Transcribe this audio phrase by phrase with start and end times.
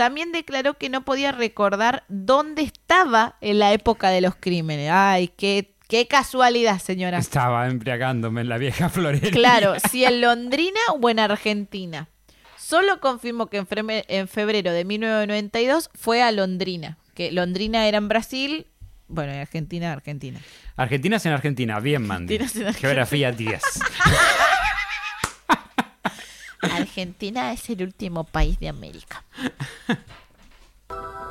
[0.00, 4.90] también declaró que no podía recordar dónde estaba en la época de los crímenes.
[4.90, 7.18] Ay, qué, qué casualidad, señora.
[7.18, 9.30] Estaba embriagándome en la vieja florería.
[9.30, 12.08] Claro, si en Londrina o en Argentina.
[12.56, 16.96] Solo confirmó que en febrero de 1992 fue a Londrina.
[17.12, 18.68] Que Londrina era en Brasil,
[19.06, 20.40] bueno, en Argentina, Argentina.
[20.76, 21.78] Argentina es en Argentina.
[21.80, 22.36] Bien, Mandy.
[22.36, 22.72] Argentina.
[22.72, 23.60] Geografía 10.
[26.62, 29.24] Argentina es el último país de América.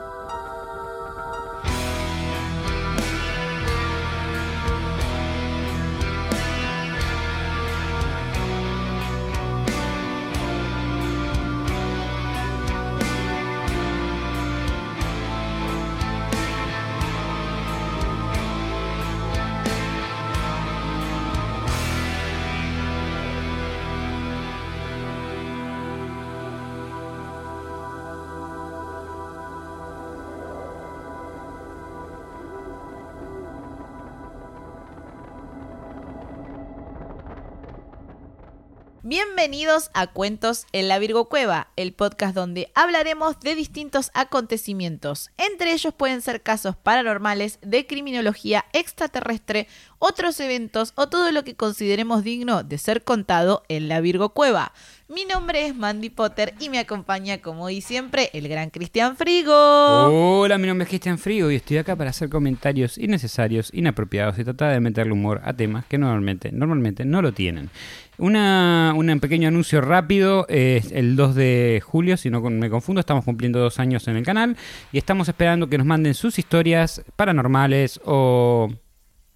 [39.10, 45.32] Bienvenidos a Cuentos en la Virgo Cueva, el podcast donde hablaremos de distintos acontecimientos.
[45.40, 49.68] Entre ellos pueden ser casos paranormales, de criminología extraterrestre,
[50.00, 54.72] otros eventos o todo lo que consideremos digno de ser contado en la Virgo Cueva.
[55.10, 59.52] Mi nombre es Mandy Potter y me acompaña, como hoy siempre, el gran Cristian Frigo.
[59.54, 64.44] Hola, mi nombre es Cristian Frigo y estoy acá para hacer comentarios innecesarios, inapropiados y
[64.44, 67.70] tratar de meterle humor a temas que normalmente, normalmente no lo tienen.
[68.20, 73.26] Una, un pequeño anuncio rápido, es el 2 de julio, si no me confundo, estamos
[73.26, 74.58] cumpliendo dos años en el canal
[74.92, 78.70] y estamos esperando que nos manden sus historias paranormales o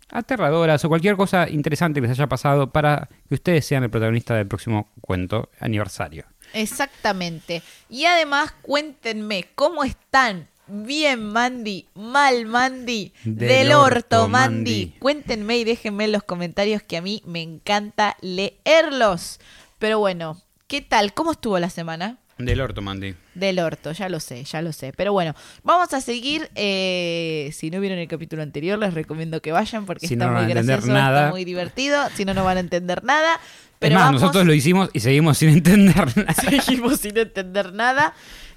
[0.10, 4.36] aterradoras o cualquier cosa interesante que les haya pasado para que ustedes sean el protagonista
[4.36, 6.26] del próximo cuento aniversario.
[6.54, 7.64] Exactamente.
[7.90, 10.48] Y además, cuéntenme cómo están.
[10.68, 11.88] Bien, Mandy.
[11.96, 13.12] Mal, Mandy.
[13.24, 14.86] Del Del, orto, orto, Mandy.
[14.86, 15.00] Mandy.
[15.00, 19.40] Cuéntenme y déjenme en los comentarios que a mí me encanta leerlos.
[19.80, 21.14] Pero bueno, ¿qué tal?
[21.14, 22.18] ¿Cómo estuvo la semana?
[22.38, 23.16] Del orto, Mandy.
[23.36, 24.92] Del orto, ya lo sé, ya lo sé.
[24.96, 26.50] Pero bueno, vamos a seguir.
[26.56, 30.34] eh, si no vieron el capítulo anterior, les recomiendo que vayan porque Si está no
[30.40, 31.20] muy gracioso, nada.
[31.22, 32.02] está muy divertido.
[32.16, 33.40] Si no, no van a entender nada.
[33.80, 34.22] Pero es más, vamos...
[34.22, 36.34] nosotros lo hicimos y seguimos sin entender nada.
[36.34, 38.14] Seguimos sin entender nada.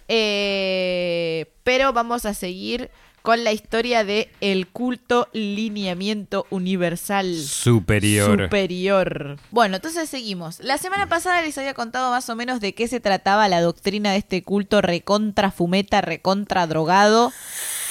[0.09, 2.91] Eh, pero vamos a seguir
[3.27, 8.43] con la historia de el culto lineamiento universal Superior.
[8.45, 9.37] superior.
[9.51, 10.61] Bueno, entonces seguimos.
[10.61, 14.13] La semana pasada les había contado más o menos de qué se trataba la doctrina
[14.13, 17.33] de este culto recontra fumeta, recontra drogado.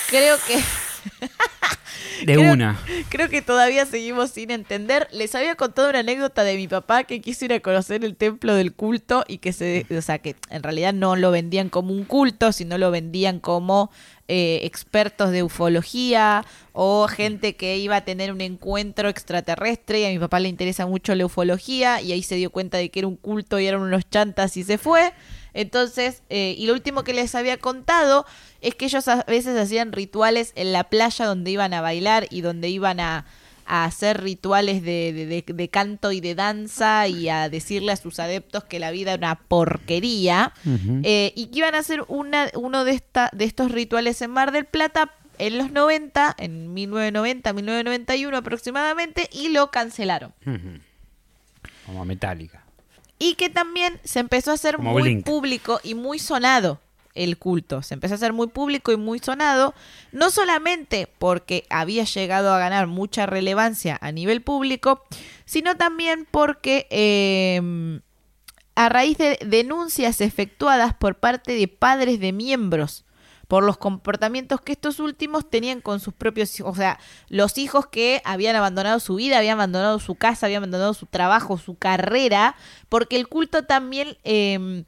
[0.08, 0.58] Creo que
[2.26, 2.80] de creo- una.
[3.10, 5.08] Creo que todavía seguimos sin entender.
[5.12, 8.54] Les había contado una anécdota de mi papá que quiso ir a conocer el templo
[8.56, 12.04] del culto y que se, o sea, que en realidad no lo vendían como un
[12.04, 13.92] culto, sino lo vendían como
[14.28, 16.44] eh, expertos de ufología
[16.74, 20.86] o gente que iba a tener un encuentro extraterrestre y a mi papá le interesa
[20.88, 23.82] mucho la ufología y ahí se dio cuenta de que era un culto y eran
[23.82, 25.14] unos chantas y se fue.
[25.56, 28.26] Entonces, eh, y lo último que les había contado
[28.62, 32.42] es que ellos a veces hacían rituales en la playa donde iban a bailar y
[32.42, 33.26] donde iban a,
[33.66, 37.96] a hacer rituales de, de- de- de canto y de danza y a decirle a
[37.96, 40.54] sus adeptos que la vida era una porquería.
[41.04, 44.52] Eh, y que iban a hacer una, uno de, esta, de estos rituales en Mar
[44.52, 50.34] del Plata en los 90, en 1990, 1991 aproximadamente, y lo cancelaron.
[50.46, 50.80] Ujú.
[51.86, 52.64] Como metálica.
[53.18, 55.26] Y que también se empezó a hacer Como muy Blink.
[55.26, 56.80] público y muy sonado
[57.14, 57.82] el culto.
[57.82, 59.74] Se empezó a hacer muy público y muy sonado,
[60.12, 65.04] no solamente porque había llegado a ganar mucha relevancia a nivel público,
[65.46, 68.02] sino también porque eh,
[68.76, 73.05] a raíz de denuncias efectuadas por parte de padres de miembros
[73.48, 77.88] por los comportamientos que estos últimos tenían con sus propios hijos, o sea, los hijos
[77.88, 82.56] que habían abandonado su vida, habían abandonado su casa, habían abandonado su trabajo, su carrera,
[82.90, 84.86] porque el culto también eh,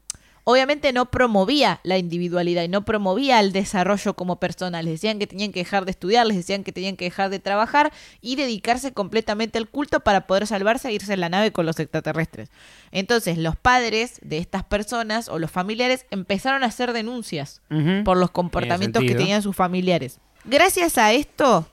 [0.50, 4.80] obviamente no promovía la individualidad y no promovía el desarrollo como persona.
[4.80, 7.38] Les decían que tenían que dejar de estudiar, les decían que tenían que dejar de
[7.38, 7.92] trabajar
[8.22, 11.78] y dedicarse completamente al culto para poder salvarse e irse en la nave con los
[11.78, 12.48] extraterrestres.
[12.92, 17.60] Entonces, los padres de estas personas o los familiares empezaron a hacer denuncias
[18.06, 20.18] por los comportamientos que tenían sus familiares.
[20.46, 21.68] Gracias a esto,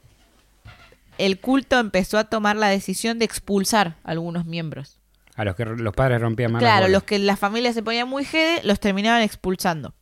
[1.18, 4.94] el culto empezó a tomar la decisión de expulsar a algunos miembros.
[5.36, 8.24] A los que los padres rompían más Claro, los que las familias se ponían muy
[8.26, 9.94] jede, los terminaban expulsando.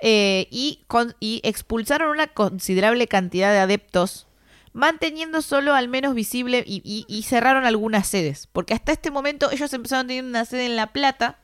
[0.00, 4.26] Eh, y, con- y expulsaron una considerable cantidad de adeptos,
[4.72, 8.48] manteniendo solo al menos visible y, y- y cerraron algunas sedes.
[8.52, 11.38] Porque hasta este momento ellos empezaron teniendo una sede en La Plata,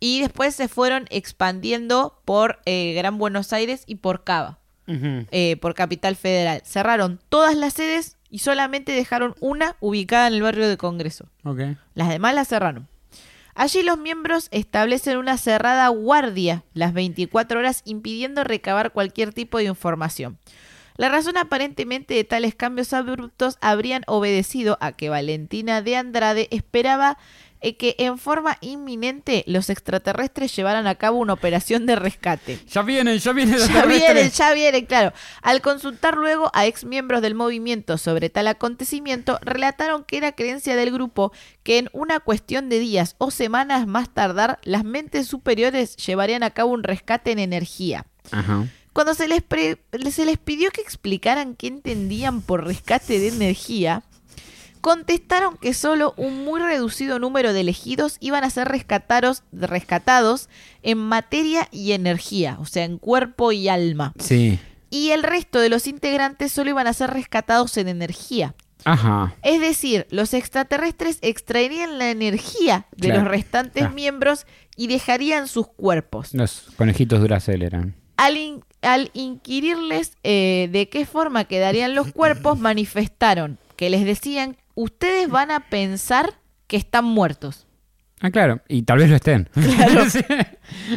[0.00, 5.74] Y después se fueron expandiendo por eh, Gran Buenos Aires y por Cava, eh, por
[5.74, 6.60] Capital Federal.
[6.64, 11.28] Cerraron todas las sedes y solamente dejaron una ubicada en el barrio de Congreso.
[11.94, 12.88] Las demás las cerraron.
[13.54, 19.66] Allí los miembros establecen una cerrada guardia las 24 horas impidiendo recabar cualquier tipo de
[19.66, 20.36] información.
[20.96, 27.18] La razón aparentemente de tales cambios abruptos habrían obedecido a que Valentina de Andrade esperaba
[27.72, 32.60] que en forma inminente los extraterrestres llevaran a cabo una operación de rescate.
[32.68, 35.12] Ya vienen, ya vienen los Ya vienen, ya vienen, claro.
[35.42, 40.76] Al consultar luego a ex miembros del movimiento sobre tal acontecimiento, relataron que era creencia
[40.76, 41.32] del grupo
[41.62, 46.50] que en una cuestión de días o semanas más tardar, las mentes superiores llevarían a
[46.50, 48.06] cabo un rescate en energía.
[48.30, 48.66] Ajá.
[48.92, 49.78] Cuando se les, pre-
[50.12, 54.04] se les pidió que explicaran qué entendían por rescate de energía,
[54.84, 60.50] contestaron que solo un muy reducido número de elegidos iban a ser rescatados, rescatados
[60.82, 64.12] en materia y energía, o sea, en cuerpo y alma.
[64.18, 64.58] Sí.
[64.90, 68.54] Y el resto de los integrantes solo iban a ser rescatados en energía.
[68.84, 69.34] Ajá.
[69.42, 73.22] Es decir, los extraterrestres extraerían la energía de Claro.
[73.22, 73.88] los restantes Ah.
[73.88, 74.46] miembros
[74.76, 76.34] y dejarían sus cuerpos.
[76.34, 77.94] Los conejitos Duracell eran.
[78.18, 84.58] Al, in- al inquirirles eh, de qué forma quedarían los cuerpos, manifestaron que les decían,
[84.74, 86.34] ustedes van a pensar
[86.66, 87.66] que están muertos.
[88.20, 88.62] Ah, claro.
[88.68, 89.48] Y tal vez lo estén.
[89.54, 90.08] Claro.
[90.08, 90.20] Sí.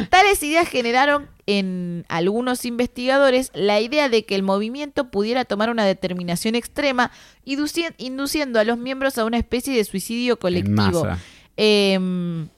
[0.08, 5.84] Tales ideas generaron en algunos investigadores la idea de que el movimiento pudiera tomar una
[5.84, 7.10] determinación extrema,
[7.44, 11.04] induci- induciendo a los miembros a una especie de suicidio En colectivo.
[11.04, 11.18] masa.
[11.56, 12.48] Em,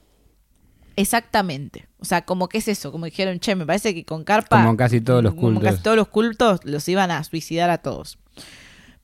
[0.95, 1.87] exactamente.
[1.99, 4.61] O sea, como que es eso, como dijeron, che, me parece que con Carpa...
[4.63, 5.63] Como casi todos los como cultos.
[5.63, 8.17] casi todos los cultos los iban a suicidar a todos.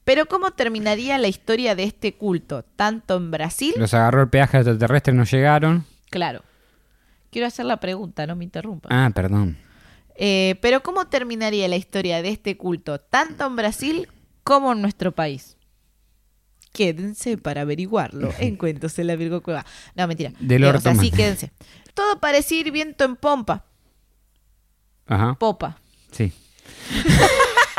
[0.07, 2.63] Pero ¿cómo terminaría la historia de este culto?
[2.63, 3.73] Tanto en Brasil...
[3.75, 5.85] Los agarró el peaje extraterrestre, no llegaron.
[6.09, 6.43] Claro.
[7.29, 8.87] Quiero hacer la pregunta, no me interrumpa.
[8.89, 9.57] Ah, perdón.
[10.15, 14.07] Eh, pero ¿cómo terminaría la historia de este culto, tanto en Brasil
[14.45, 15.57] como en nuestro país?
[16.71, 19.65] Quédense para averiguarlo en Cuentos en la Virgo Cueva.
[19.93, 20.31] No, mentira.
[20.39, 21.51] Del Eh, o sea, sí, quédense.
[21.93, 23.65] Todo parecía ir viento en pompa.
[25.05, 25.35] Ajá.
[25.37, 25.81] Popa.
[26.13, 26.31] Sí.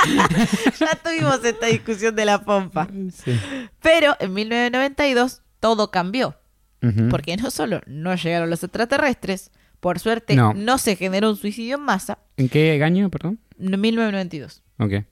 [0.81, 2.89] Ya tuvimos esta discusión de la pompa.
[3.13, 3.39] Sí.
[3.83, 6.37] Pero en 1992 todo cambió.
[7.11, 9.51] Porque no solo no llegaron los extraterrestres,
[9.81, 10.55] por suerte No.
[10.55, 12.19] no, se generó un suicidio en masa.
[12.37, 13.41] ¿En qué año, perdón?
[13.59, 14.63] En 1992.
[14.79, 15.05] Ok.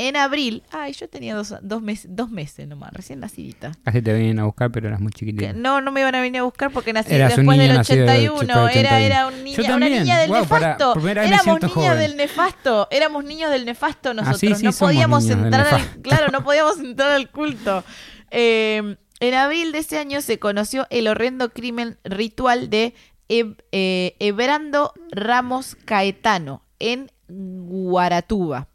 [0.00, 3.72] En abril, ay, yo tenía dos, dos, meses, dos meses nomás, recién nacidita.
[3.82, 5.52] Casi te vienen a buscar, pero eras muy chiquitita.
[5.54, 7.76] no, no me iban a venir a buscar porque nací Eras un después niño del
[7.78, 8.64] nacido del 81.
[8.66, 8.70] 81.
[8.80, 10.02] Era, era un niña- Yo una también.
[10.04, 10.92] niña del Guau, para- nefasto.
[10.94, 11.98] por primera vez me Éramos siento niños joven.
[11.98, 12.88] del nefasto.
[12.92, 14.38] Éramos niños del nefasto nosotros.
[14.40, 16.02] sí, sí, no somos podíamos niños del entrar al, nefasto.
[16.02, 17.84] claro, no podíamos entrar al culto.
[18.30, 22.94] Eh, en abril de ese año se conoció el horrendo crimen ritual de
[23.28, 28.68] Eb- eh, Ebrando Ramos Caetano en Guaratuba.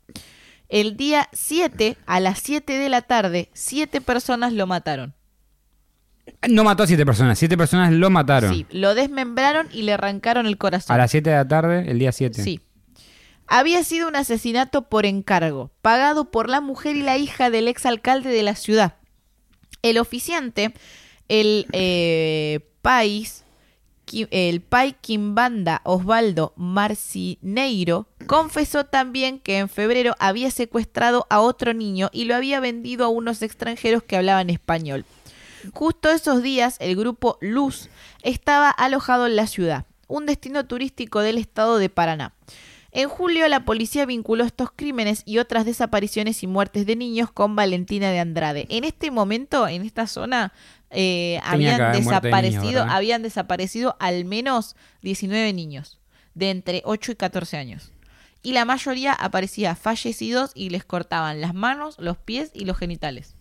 [0.73, 5.13] El día 7, a las 7 de la tarde, siete personas lo mataron.
[6.49, 7.37] No mató a siete personas.
[7.37, 8.51] Siete personas lo mataron.
[8.51, 10.95] Sí, lo desmembraron y le arrancaron el corazón.
[10.95, 12.41] A las 7 de la tarde, el día 7.
[12.41, 12.59] Sí.
[13.45, 18.31] Había sido un asesinato por encargo, pagado por la mujer y la hija del exalcalde
[18.31, 18.95] de la ciudad.
[19.83, 20.73] El oficiante,
[21.27, 23.43] el eh, país,
[24.31, 32.10] el pai Quimbanda Osvaldo Marcineiro, confesó también que en febrero había secuestrado a otro niño
[32.12, 35.05] y lo había vendido a unos extranjeros que hablaban español.
[35.74, 37.89] Justo esos días, el grupo Luz
[38.22, 42.33] estaba alojado en la ciudad, un destino turístico del estado de Paraná.
[42.95, 47.55] En julio, la policía vinculó estos crímenes y otras desapariciones y muertes de niños con
[47.55, 48.67] Valentina de Andrade.
[48.69, 50.53] En este momento, en esta zona,
[50.93, 56.00] eh, habían niños, desaparecido, habían desaparecido al menos 19 niños
[56.35, 57.91] de entre 8 y 14 años.
[58.41, 63.35] Y la mayoría aparecía fallecidos y les cortaban las manos, los pies y los genitales.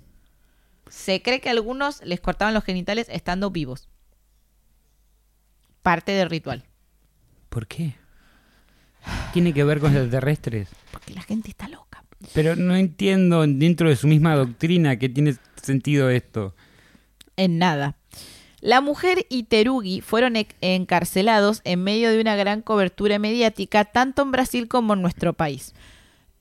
[0.88, 3.88] Se cree que algunos les cortaban los genitales estando vivos.
[5.82, 6.64] Parte del ritual.
[7.49, 7.97] ¿Por qué?
[9.32, 10.68] Tiene que ver con extraterrestres.
[10.92, 12.04] Porque la gente está loca.
[12.35, 16.54] Pero no entiendo dentro de su misma doctrina que tiene sentido esto.
[17.37, 17.97] En nada.
[18.61, 24.23] La mujer y Terugi fueron e- encarcelados en medio de una gran cobertura mediática tanto
[24.23, 25.75] en Brasil como en nuestro país.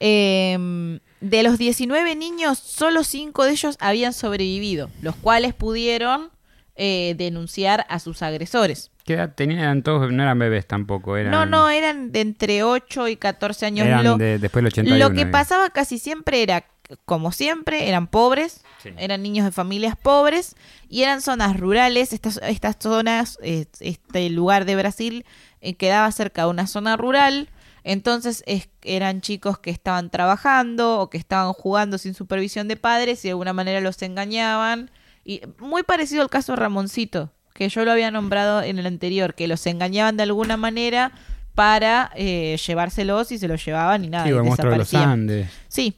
[0.04, 6.30] Em, de los 19 niños, solo 5 de ellos habían sobrevivido, los cuales pudieron
[6.76, 8.90] eh, denunciar a sus agresores.
[9.06, 9.60] ¿Qué edad tenían?
[9.60, 11.18] Eran todos, no eran bebés tampoco.
[11.18, 13.86] Eran, No, no, eran de entre 8 y 14 años.
[13.86, 14.98] Eran Lo- de- después del 81.
[14.98, 15.32] Lo que digamos.
[15.32, 16.66] pasaba casi siempre era,
[17.06, 18.90] como siempre, eran pobres, Sí.
[18.98, 20.56] eran niños de familias pobres
[20.90, 22.14] y eran zonas rurales.
[22.14, 25.26] Estas, estas zonas, este lugar de Brasil
[25.62, 27.50] eh, quedaba cerca de una zona rural.
[27.84, 33.24] Entonces es- eran chicos que estaban trabajando o que estaban jugando sin supervisión de padres
[33.24, 34.92] y de alguna manera los engañaban.
[35.24, 39.36] Y muy parecido al caso de Ramoncito, que yo lo había nombrado en el anterior,
[39.36, 41.12] que los engañaban de alguna manera
[41.56, 44.94] para eh, llevárselos y se los llevaban y nada, Sí, y monstruo de los.
[44.94, 45.50] Andes.
[45.68, 45.98] Sí.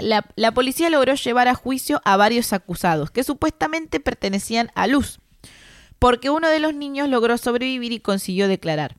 [0.00, 5.20] La, policía logró llevar a juicio a varios acusados que supuestamente pertenecían a Luz,
[5.98, 8.96] porque uno de los niños logró sobrevivir y consiguió declarar.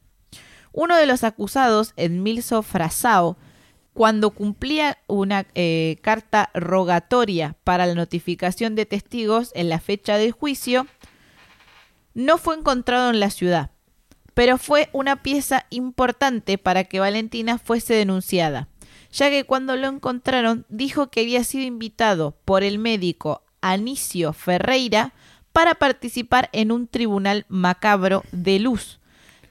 [0.71, 3.38] Uno de los acusados, Edmilso Frazao,
[3.93, 10.31] cuando cumplía una eh, carta rogatoria para la notificación de testigos en la fecha del
[10.31, 10.88] juicio,
[12.13, 13.71] no fue encontrado en la ciudad,
[14.33, 18.67] pero fue una pieza importante para que Valentina fuese denunciada,
[19.13, 25.13] ya que cuando lo encontraron dijo que había sido invitado por el médico Anicio Ferreira
[25.53, 29.00] para participar en un tribunal macabro de luz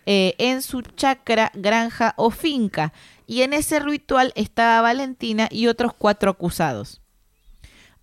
[0.05, 2.93] eh, en su chacra, granja o finca,
[3.29, 7.01] y en ese ritual estaba Valentina y otros cuatro acusados.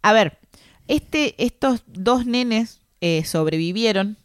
[0.02, 0.40] A ver,
[0.88, 4.18] este, estos dos nenes eh, sobrevivieron.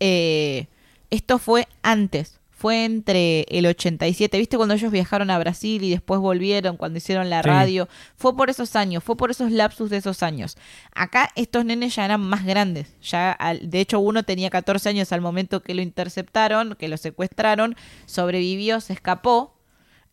[0.00, 0.66] Eh,
[1.08, 6.20] esto fue antes, fue entre el 87, ¿viste cuando ellos viajaron a Brasil y después
[6.20, 7.48] volvieron cuando hicieron la Sí.
[7.50, 7.86] radio?
[8.16, 10.56] Fue por esos años, fue por esos lapsus de esos años.
[10.94, 15.12] Acá estos nenes ya eran más grandes, ya al- de hecho uno tenía 14 años
[15.12, 19.52] al momento que lo interceptaron, que lo secuestraron, sobrevivió, se escapó.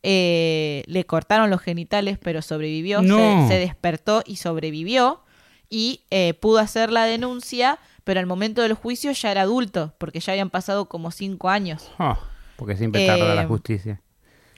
[0.06, 3.48] eh, le cortaron los genitales, pero sobrevivió, se- No.
[3.48, 5.22] se, despertó y sobrevivió
[5.70, 10.20] y eh, pudo hacer la denuncia, pero al momento del juicio ya era adulto, porque
[10.20, 11.90] ya habían pasado como cinco años.
[12.00, 12.18] Oh,
[12.56, 14.02] porque siempre tarda la Eh, justicia.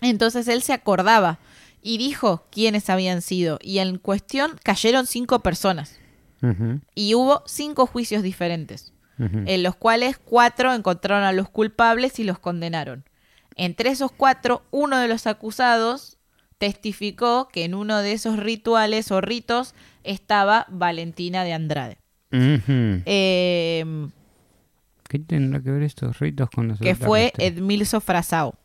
[0.01, 1.39] Entonces él se acordaba
[1.81, 3.59] y dijo quiénes habían sido.
[3.61, 5.99] Y en cuestión cayeron cinco personas.
[6.93, 12.37] Y hubo cinco juicios diferentes, en los cuales cuatro encontraron a los culpables y los
[12.37, 13.03] condenaron.
[13.55, 16.17] Entre esos cuatro, uno de los acusados
[16.59, 19.73] testificó que en uno de esos rituales o ritos
[20.03, 21.97] estaba Valentina de Andrade.
[23.05, 23.85] Eh,
[25.07, 27.31] ¿Qué tendrá que ver estos ritos con los que fue?
[27.37, 28.55] Edmilso Frazao.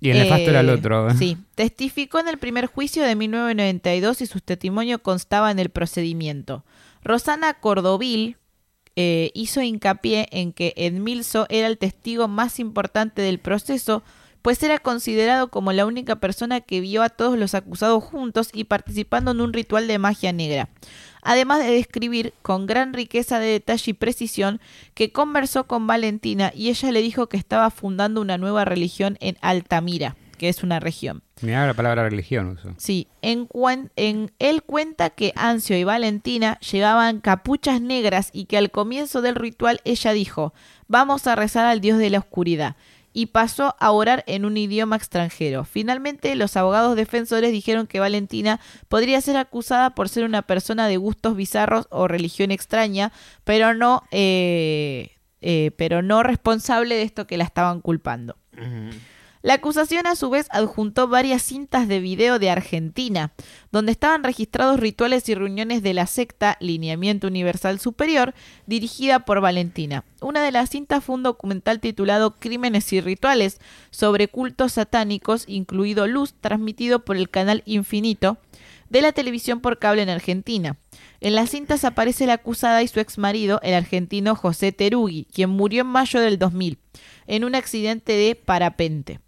[0.00, 1.10] Y el nefasto era el Eh, otro.
[1.10, 1.14] ¿eh?
[1.16, 6.64] Sí, testificó en el primer juicio de 1992 y su testimonio constaba en el procedimiento.
[7.04, 8.36] Rosana Cordovil
[8.96, 14.02] eh, hizo hincapié en que Edmilso era el testigo más importante del proceso,
[14.42, 18.64] pues era considerado como la única persona que vio a todos los acusados juntos y
[18.64, 20.68] participando en un ritual de magia negra.
[21.22, 24.60] Además de describir con gran riqueza de detalle y precisión
[24.94, 29.38] que conversó con Valentina y ella le dijo que estaba fundando una nueva religión en
[29.40, 31.22] Altamira, que es una región.
[31.40, 32.74] Mirá la palabra religión uso.
[32.76, 33.48] Sí, en
[34.38, 39.80] él cuenta que Ancio y Valentina llevaban capuchas negras y que al comienzo del ritual
[39.84, 40.54] ella dijo,
[40.88, 42.76] vamos a rezar al dios de la oscuridad,
[43.12, 45.64] y pasó a orar en un idioma extranjero.
[45.64, 50.96] Finalmente, los abogados defensores dijeron que Valentina podría ser acusada por ser una persona de
[50.96, 53.12] gustos bizarros o religión extraña,
[53.44, 58.36] pero no, eh, eh, pero no responsable de esto que la estaban culpando.
[59.42, 63.32] La acusación a su vez adjuntó varias cintas de video de Argentina,
[63.72, 68.34] donde estaban registrados rituales y reuniones de la secta Lineamiento Universal Superior,
[68.66, 70.04] dirigida por Valentina.
[70.20, 73.58] Una de las cintas fue un documental titulado Crímenes y Rituales,
[73.90, 78.38] sobre cultos satánicos, incluido Luz, transmitido por el canal Infinito
[78.90, 80.76] de la televisión por cable en Argentina.
[81.20, 85.80] En las cintas aparece la acusada y su exmarido, el argentino José Terugui, quien murió
[85.80, 86.78] en mayo del 2000,
[87.26, 89.21] en un accidente de parapente.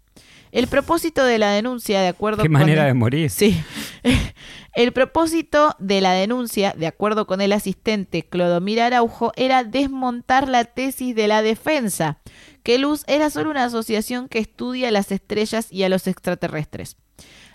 [0.55, 3.29] El propósito de la denuncia, de acuerdo Qué con manera el- de morir.
[3.29, 3.61] Sí.
[4.73, 10.65] El propósito de la denuncia, de acuerdo con el asistente Clodomir Araujo, era desmontar la
[10.65, 12.17] tesis de la defensa,
[12.61, 16.97] que Luz era solo una asociación que estudia las estrellas y a los extraterrestres.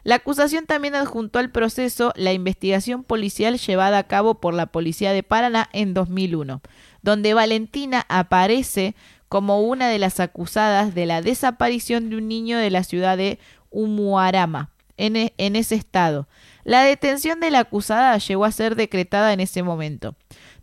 [0.02, 5.12] La acusación también adjuntó al proceso la investigación policial llevada a cabo por la Policía
[5.12, 6.62] de Paraná en 2001,
[7.02, 8.95] donde Valentina aparece
[9.30, 13.38] como una de las acusadas de la desaparición de un niño de la ciudad de
[13.70, 16.26] Umuarama, en, e- en ese estado.
[16.64, 20.16] La detención de la acusada llegó a ser decretada en ese momento.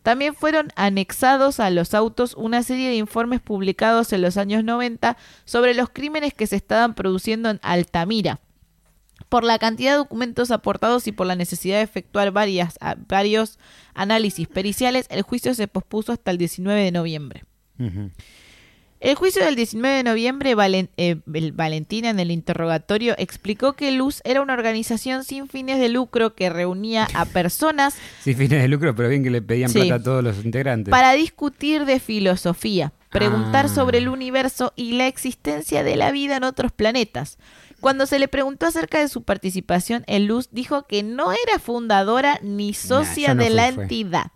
[0.04, 5.16] También fueron anexados a los autos una serie de informes publicados en los años 90
[5.46, 8.42] sobre los crímenes que se estaban produciendo en Altamira.
[9.30, 13.60] Por la cantidad de documentos aportados y por la necesidad de efectuar varios
[13.94, 17.46] análisis periciales, el juicio se pospuso hasta el 19 de noviembre.
[19.00, 24.22] El juicio del 19 de noviembre, Valen- eh, Valentina en el interrogatorio explicó que Luz
[24.24, 28.96] era una organización sin fines de lucro que reunía a personas Sin fines de lucro,
[28.96, 29.80] pero bien que le pedían Sí.
[29.82, 30.90] plata a todos los integrantes.
[30.92, 33.70] para discutir de filosofía, preguntar Ah.
[33.70, 37.38] sobre el universo y la existencia de la vida en otros planetas.
[37.80, 42.40] Cuando se le preguntó acerca de su participación en Luz, dijo que no era fundadora
[42.42, 43.84] ni socia no de fui, la fue.
[43.84, 44.32] entidad.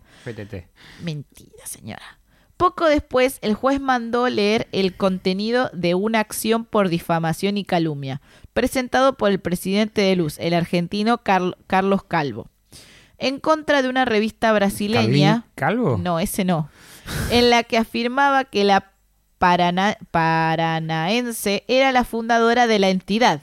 [1.02, 2.20] Mentira, señora.
[2.62, 8.20] Poco después, el juez mandó leer el contenido de una acción por difamación y calumnia,
[8.52, 12.46] presentado por el presidente de Luz, el argentino Carl- Carlos Calvo,
[13.18, 15.46] en contra de una revista brasileña.
[15.56, 15.98] ¿Carlín Calvo?
[16.00, 16.68] No, ese no.
[17.32, 18.92] En la que afirmaba que la
[19.38, 23.42] parana- paranaense era la fundadora de la entidad.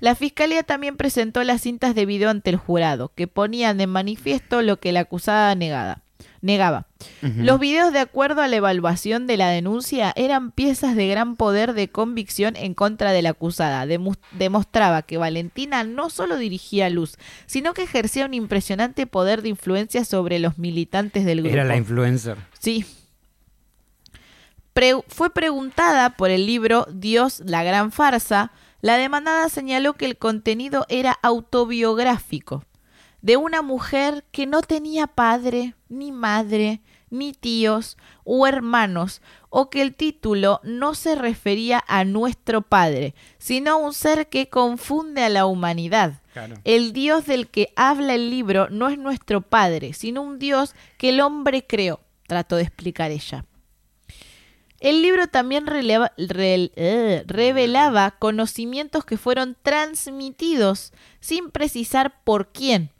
[0.00, 4.60] La fiscalía también presentó las cintas de video ante el jurado, que ponían de manifiesto
[4.62, 6.02] lo que la acusada negada,
[6.40, 6.86] negaba.
[7.20, 11.72] Los videos, de acuerdo a la evaluación de la denuncia, eran piezas de gran poder
[11.74, 13.84] de convicción en contra de la acusada.
[13.86, 19.48] Demu- demostraba que Valentina no solo dirigía Luz, sino que ejercía un impresionante poder de
[19.50, 21.54] influencia sobre los militantes del grupo.
[21.54, 22.36] Era la influencer.
[22.58, 22.84] Sí.
[24.72, 28.52] Pre- fue preguntada por el libro Dios, la gran farsa.
[28.82, 32.62] La demandada señaló que el contenido era autobiográfico
[33.26, 36.80] de una mujer que no tenía padre, ni madre,
[37.10, 43.72] ni tíos o hermanos, o que el título no se refería a nuestro padre, sino
[43.72, 46.22] a un ser que confunde a la humanidad.
[46.34, 46.54] Claro.
[46.62, 51.08] El Dios del que habla el libro no es nuestro Padre, sino un Dios que
[51.08, 53.44] el hombre creó, trató de explicar ella.
[54.78, 62.92] El libro también releva- eh, revelaba conocimientos que fueron transmitidos sin precisar por quién,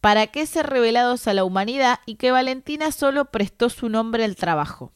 [0.00, 4.36] para qué ser revelados a la humanidad y que Valentina solo prestó su nombre al
[4.36, 4.92] trabajo.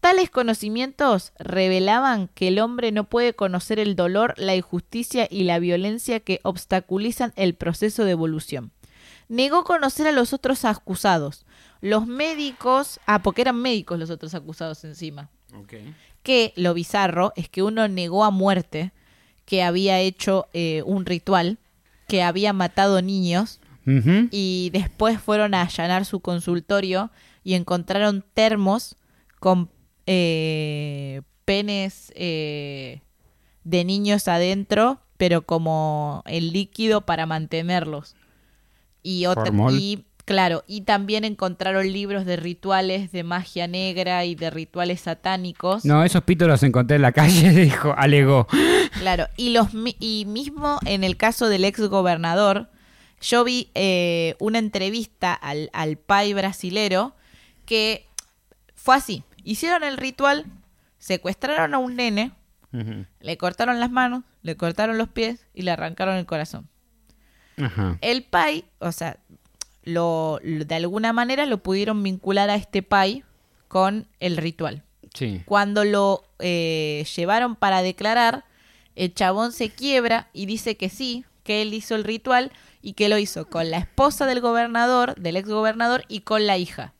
[0.00, 5.58] Tales conocimientos revelaban que el hombre no puede conocer el dolor, la injusticia y la
[5.58, 8.72] violencia que obstaculizan el proceso de evolución.
[9.28, 11.46] Negó conocer a los otros acusados.
[11.80, 15.30] Los médicos, ah, porque eran médicos los otros acusados encima.
[16.22, 18.92] Que lo bizarro es que uno negó a muerte
[19.46, 21.56] que había hecho eh, un ritual,
[22.08, 27.10] que había matado niños Y después fueron a allanar su consultorio
[27.42, 28.96] y encontraron termos
[29.40, 29.70] con
[30.06, 33.02] eh, penes eh,
[33.64, 38.16] de niños adentro, pero como el líquido para mantenerlos.
[39.02, 44.50] Y, otra, y claro, y también encontraron libros de rituales de magia negra y de
[44.50, 45.84] rituales satánicos.
[45.84, 48.46] No, esos pitos los encontré en la calle, dijo, alegó.
[48.98, 49.68] Claro, y, los,
[50.00, 52.70] y mismo en el caso del ex gobernador,
[53.24, 57.14] yo vi eh, una entrevista al, al pai brasilero
[57.66, 58.06] que
[58.74, 59.24] fue así.
[59.44, 60.44] Hicieron el ritual,
[60.98, 62.32] secuestraron a un nene,
[63.20, 66.68] le cortaron las manos, le cortaron los pies y le arrancaron el corazón.
[67.56, 67.98] Ajá.
[68.00, 69.18] El pai, o sea,
[69.84, 73.22] lo, lo- de alguna manera lo pudieron vincular a este pai
[73.68, 74.82] con el ritual.
[75.14, 75.42] Sí.
[75.46, 78.44] Cuando lo eh, llevaron para declarar,
[78.96, 82.50] el chabón se quiebra y dice que sí, que él hizo el ritual
[82.86, 86.58] y que lo hizo con la esposa del gobernador, del ex gobernador y con la
[86.58, 86.92] hija.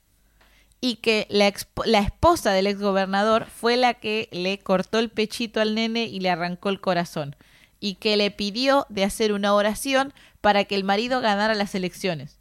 [0.81, 1.53] Y que la,
[1.85, 6.19] la esposa del ex gobernador fue la que le cortó el pechito al nene y
[6.21, 7.35] le arrancó el corazón.
[7.79, 12.39] Y que le pidió de hacer una oración para que el marido ganara las elecciones.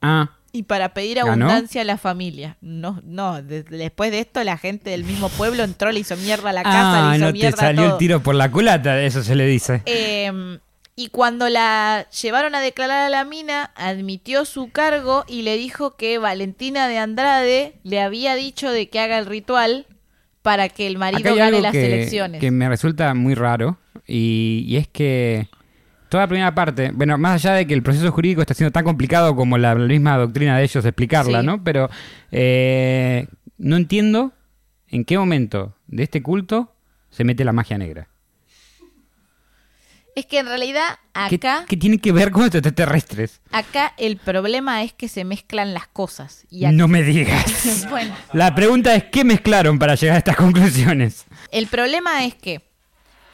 [0.00, 1.30] Ah, Y para pedir ¿Ganó?
[1.46, 2.58] abundancia a la familia.
[2.60, 6.50] No, no, de- después de esto la gente del mismo pueblo entró, le hizo mierda
[6.50, 7.92] a la casa, ah le hizo no te salió todo.
[7.94, 9.82] el tiro por la culata, eso se le dice.
[9.86, 10.58] Eh,
[10.96, 15.96] y cuando la llevaron a declarar a la mina, admitió su cargo y le dijo
[15.96, 19.86] que Valentina de Andrade le había dicho de que haga el ritual
[20.42, 22.40] para que el marido Acá hay gane algo las que, elecciones.
[22.40, 25.48] que me resulta muy raro y, y es que
[26.10, 28.84] toda la primera parte, bueno, más allá de que el proceso jurídico está siendo tan
[28.84, 31.46] complicado como la, la misma doctrina de ellos de explicarla, Sí.
[31.46, 31.64] ¿no?
[31.64, 31.90] Pero
[32.30, 33.26] eh,
[33.58, 34.32] no entiendo
[34.88, 36.72] en qué momento de este culto
[37.10, 38.08] se mete la magia negra.
[40.14, 40.98] Es que en realidad
[41.28, 43.40] ¿Qué, acá, qué tiene que ver con los extraterrestres?
[43.50, 46.46] acá el problema es que se mezclan las cosas.
[46.50, 47.86] Y No me digas.
[47.90, 51.24] bueno, La pregunta es, ¿qué mezclaron para llegar a estas conclusiones?
[51.50, 52.62] El problema es que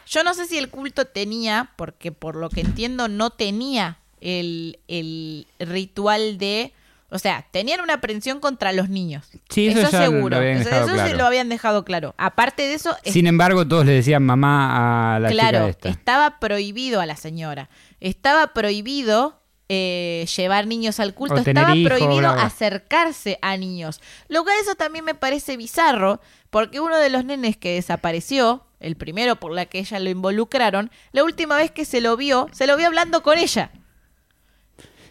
[0.07, 4.79] yo no sé si el culto tenía, porque por lo que entiendo no tenía el,
[4.89, 6.73] el ritual de...
[7.11, 9.27] O sea, tenían una aprensión contra los niños.
[9.49, 10.37] Sí, eso ya lo seguro.
[10.37, 12.15] habían O sea, dejado eso se lo habían dejado claro.
[12.19, 15.89] Aparte de eso, es- Sin embargo, todos le decían mamá a la claro, chica esta.
[15.89, 17.69] estaba prohibido a la señora.
[18.01, 19.41] Estaba prohibido
[19.73, 22.43] eh, llevar niños al culto, estaba prohibido bla, bla.
[22.43, 24.01] acercarse a niños.
[24.29, 26.21] Lo cual eso también me parece bizarro,
[26.51, 30.91] porque uno de los nenes que desapareció, el primero por la que ella lo involucraron,
[31.13, 33.71] la última vez que se lo vio, se lo vio hablando con ella.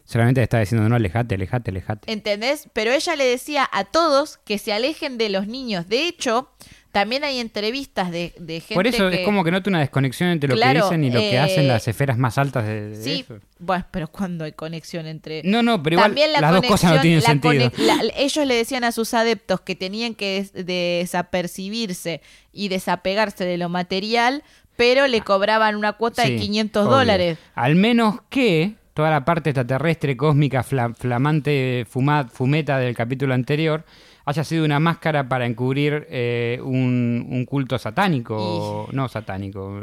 [0.09, 2.11] Solamente le estaba diciendo, no, alejate, alejate, alejate.
[2.11, 2.67] ¿Entendés?
[2.73, 5.87] Pero ella le decía a todos que se alejen de los niños.
[5.87, 6.49] De hecho,
[6.91, 9.17] también hay entrevistas de, de gente Por eso que...
[9.21, 11.39] es como que noto una desconexión entre lo Claro, que dicen y lo que eh,
[11.39, 13.37] hacen las esferas más altas de, de Sí, eso.
[13.59, 15.43] bueno, pero cuando hay conexión entre...
[15.43, 17.71] No, no, pero igual También la las dos cosas no tienen sentido.
[17.77, 23.57] la- ellos le decían a sus adeptos que tenían que des- desapercibirse y desapegarse de
[23.57, 24.43] lo material,
[24.75, 26.97] pero le cobraban una cuota de Sí, 500 obvio.
[26.97, 27.37] dólares.
[27.53, 33.85] Al menos que toda la parte extraterrestre, cósmica, fla- flamante, fuma- fumeta del capítulo anterior
[34.25, 39.79] haya sido una máscara para encubrir eh, un, un culto satánico, no satánico,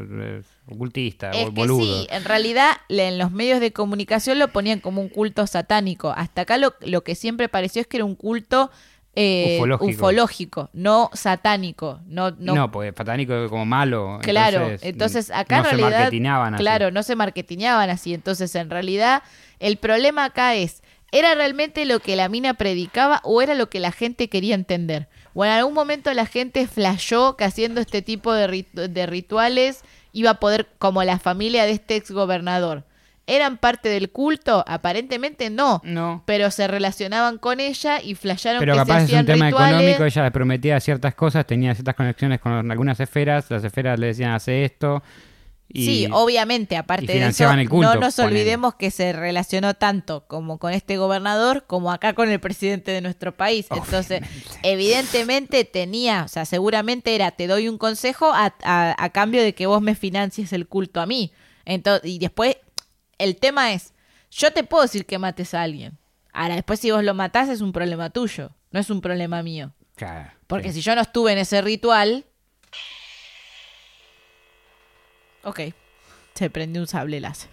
[0.68, 1.80] ocultista, Es o que boludo.
[1.82, 6.10] sí, en realidad en los medios de comunicación lo ponían como un culto satánico.
[6.14, 8.70] Hasta acá lo, lo que siempre pareció es que era un culto
[9.16, 9.90] eh, Ufológico.
[9.90, 12.00] ufológico, no satánico.
[12.06, 14.18] No, no, No, pues satánico como malo.
[14.22, 16.62] Claro, entonces, acá no en se realidad, marketineaban así.
[16.62, 18.12] claro, no se marketineaban así.
[18.14, 19.22] Entonces, en realidad,
[19.58, 23.80] el problema acá es, ¿era realmente lo que la mina predicaba o era lo que
[23.80, 25.08] la gente quería entender?
[25.32, 29.82] O en algún momento la gente flashó que haciendo este tipo de, rit- de rituales
[30.12, 32.84] iba a poder, como la familia de este ex gobernador.
[33.26, 34.64] ¿Eran parte del culto?
[34.68, 35.80] Aparentemente no.
[35.84, 36.22] No.
[36.26, 39.46] Pero se relacionaban con ella y flasharon Pero que se capaz es hacían un tema
[39.46, 39.72] rituales.
[39.74, 44.08] económico, ella les prometía ciertas cosas, tenía ciertas conexiones con algunas esferas, las esferas le
[44.08, 45.02] decían hace esto.
[45.68, 49.12] Y Sí, obviamente, aparte y de eso, financiaban el culto, no nos olvidemos que se
[49.12, 53.66] relacionó tanto como con este gobernador como acá con el presidente de nuestro país.
[53.72, 54.22] Entonces,
[54.62, 59.54] evidentemente tenía, o sea, seguramente era, te doy un consejo a, a- a cambio de
[59.54, 61.32] que vos me financies el culto a mí.
[61.64, 62.56] Entonces, y después,
[63.18, 63.92] el tema es,
[64.30, 65.98] yo te puedo decir que mates a alguien.
[66.32, 69.72] Ahora, después si vos lo matás es un problema tuyo, no es un problema mío.
[69.94, 70.74] Claro, Porque sí.
[70.74, 72.26] si yo no estuve en ese ritual.
[75.42, 75.60] Ok.
[76.34, 77.48] Se prendió un sable láser.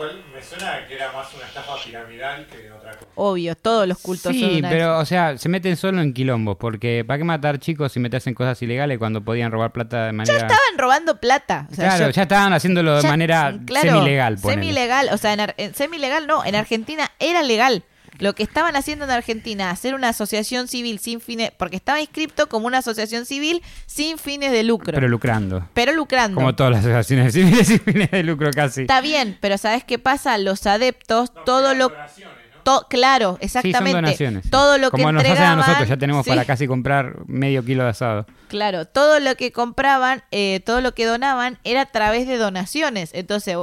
[0.00, 3.06] Igual me suena que era más una estafa piramidal que otra cosa.
[3.16, 6.56] Obvio, todos los cultos son Sí, una- pero, o sea, se meten solo en quilombos,
[6.58, 10.12] porque ¿para qué matar chicos si meterse en cosas ilegales cuando podían robar plata de
[10.12, 10.36] manera...
[10.38, 11.66] Estaban robando plata.
[11.70, 14.38] O sea, claro, yo- ya estaban haciéndolo de ya- manera claro, semi-legal.
[14.38, 17.84] Semi-legal, o sea, en, Ar- en semi-legal no, en Argentina era legal.
[18.20, 22.48] Lo que estaban haciendo en Argentina, hacer una asociación civil sin fines, porque estaba inscripto
[22.48, 25.64] como una asociación civil sin fines de lucro, Pero pero, lucrando.
[25.96, 26.34] lucrando.
[26.36, 28.82] Como todas las asociaciones civiles sin fines de lucro casi.
[28.82, 30.36] Está bien, pero ¿sabes qué pasa?
[30.38, 31.88] Los adeptos, No, todo lo...
[31.88, 32.62] donaciones, ¿no?
[32.62, 33.96] to- claro, Sí, son exactamente.
[33.96, 34.50] donaciones.
[34.50, 37.16] Todo lo que Como nos hacen a entregaban, nosotros, ya tenemos sí, para casi comprar
[37.26, 38.26] medio kilo de asado.
[38.48, 43.10] Claro, todo lo que compraban, eh, todo lo que donaban era a través de donaciones.
[43.14, 43.56] Entonces,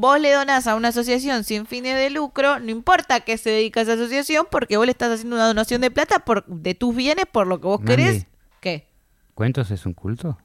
[0.00, 3.50] vos le donás a una asociación sin fines de lucro, no importa a qué se
[3.50, 6.96] dedica esa asociación, porque vos le estás haciendo una donación de plata por, de tus
[6.96, 7.96] bienes por lo que vos Mandy.
[7.96, 8.26] querés.
[8.60, 8.88] ¿Qué?
[9.34, 10.38] ¿Cuentos es un culto?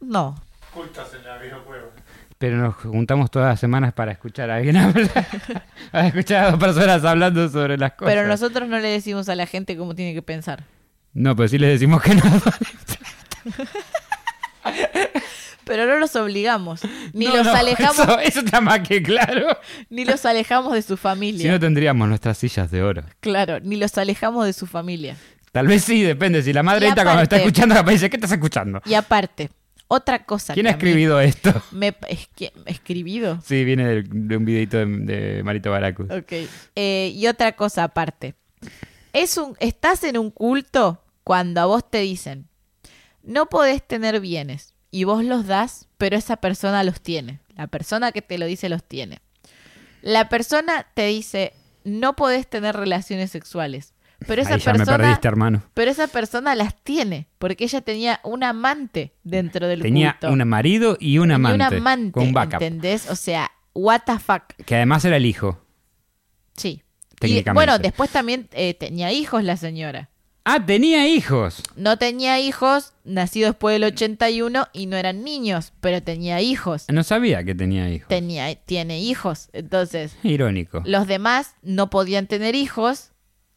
[0.00, 0.34] No.
[0.74, 1.92] Cultos en la videojuego.
[2.38, 5.08] Pero nos juntamos todas las semanas para escuchar a alguien hablar.
[5.92, 8.12] para escuchar a dos personas hablando sobre las cosas.
[8.12, 10.64] Pero nosotros no le decimos a la gente cómo tiene que pensar.
[11.14, 12.22] No, pero sí les decimos que no.
[15.68, 16.80] Pero no los obligamos,
[17.12, 19.46] ni No, los no, alejamos, Eso, eso está más que claro.
[19.90, 21.52] ni los alejamos de su Si familia.
[21.52, 23.04] no tendríamos nuestras sillas de oro.
[23.20, 25.16] Claro, ni los alejamos de su familia.
[25.52, 26.42] Tal vez sí, depende.
[26.42, 28.80] Si la madre Y esta cuando está escuchando capaz dice, ¿qué estás escuchando?
[28.84, 29.50] Y aparte,
[29.88, 31.62] otra cosa ¿Quién que ha escribido esto?
[31.72, 32.28] me es
[32.66, 33.40] escribido.
[33.44, 36.10] Sí, viene de, un videito de, de Marito Baracus.
[36.10, 36.32] Ok.
[36.76, 38.34] Eh, y otra cosa aparte.
[39.12, 42.48] Es un, estás en un culto cuando a vos te dicen,
[43.22, 47.40] no podés tener bienes y vos los das, pero esa persona los tiene.
[47.56, 49.20] La persona que te lo dice los tiene.
[50.02, 51.52] La persona te dice,
[51.84, 53.94] no podés tener relaciones sexuales,
[54.26, 54.96] pero esa Ahí ya me persona...
[54.98, 55.62] perdiste, hermano.
[55.74, 60.32] Pero esa persona las tiene, porque ella tenía un amante dentro del Tenía culto.
[60.32, 61.54] un marido y un Y amante.
[61.56, 62.54] un amante, con un backup.
[62.62, 63.08] ¿entendés?
[63.10, 64.42] O sea, what the fuck.
[64.64, 65.60] Que además era el hijo.
[66.56, 66.82] Sí.
[67.20, 70.08] Y bueno, después también eh, tenía hijos la señora.
[70.50, 71.62] Ah, tenía hijos.
[71.76, 76.86] No tenía hijos, nacido después del 81 y no eran niños, pero tenía hijos.
[76.88, 78.08] No sabía que tenía hijos.
[78.08, 79.50] Tenía, tiene hijos.
[79.52, 80.82] Entonces, Irónico.
[80.86, 83.10] los demás no podían tener hijos,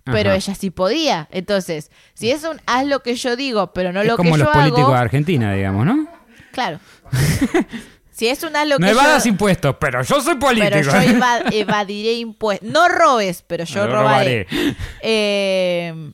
[0.04, 0.38] pero Ajá.
[0.38, 1.30] ella sí podía.
[1.32, 4.39] Entonces, si es un haz lo que yo digo, pero no es lo como que
[4.39, 6.08] los yo políticos hago, de Argentina, digamos, ¿no?
[6.51, 6.80] claro.
[8.12, 10.69] si es un haz lo No que yo evadas impuestos, pero yo soy político.
[10.73, 12.69] pero yo eva- evadiré impuestos.
[12.69, 14.43] No robes, pero yo Lo robaré.
[14.49, 14.75] robaré.
[15.01, 16.12] Eh,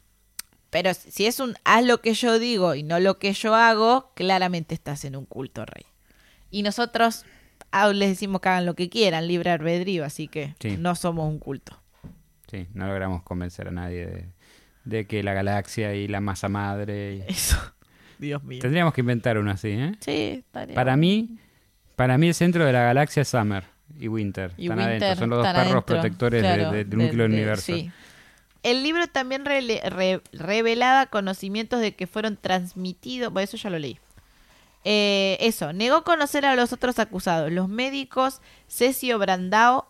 [0.70, 4.12] pero si es un haz lo que yo digo y no lo que yo hago,
[4.16, 5.86] claramente estás en un culto, rey.
[6.52, 7.26] Y nosotros
[7.72, 10.78] ah, les decimos que hagan lo que quieran, libre albedrío, así que Sí.
[10.78, 11.80] no somos un culto.
[12.50, 14.26] Sí, no logramos convencer a nadie de,
[14.86, 17.16] de que la galaxia y la masa madre...
[17.16, 17.58] y- Eso.
[18.20, 18.60] Dios mío.
[18.62, 19.92] Tendríamos que inventar uno así, ¿eh?
[20.00, 21.38] Sí, estaría Para mí,
[21.96, 23.66] para mí el centro de la galaxia es Summer
[24.00, 24.54] y Winter.
[24.58, 27.24] Y están Winter adentro, son los dos perros adentro, protectores claro, de- del de- núcleo
[27.24, 27.66] del de- universo.
[27.76, 27.92] sí.
[28.64, 33.32] El libro también rele- re- revelaba conocimientos de que fueron transmitidos.
[33.32, 34.00] Bueno, eso ya lo leí.
[34.84, 39.90] Eh, eso, negó conocer a los otros acusados, los médicos Cecil Brandao,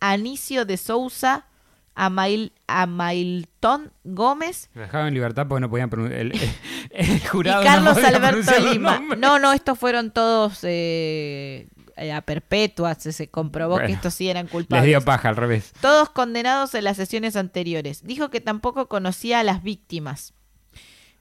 [0.00, 1.46] Anicio de Sousa,
[1.94, 6.20] Amail, Amailton Gómez Lo dejaban en libertad porque no podían pronunciar.
[6.20, 6.50] El, el-
[6.90, 9.00] el jurado y Carlos Alberto Lima.
[9.18, 11.68] No, no, estos fueron todos eh,
[12.12, 13.02] a perpetuas.
[13.02, 14.86] Se, se comprobó que estos sí eran Les culpables.
[14.86, 15.72] dio paja al revés.
[15.80, 18.02] Todos condenados en las sesiones anteriores.
[18.04, 20.34] Dijo que tampoco conocía a las víctimas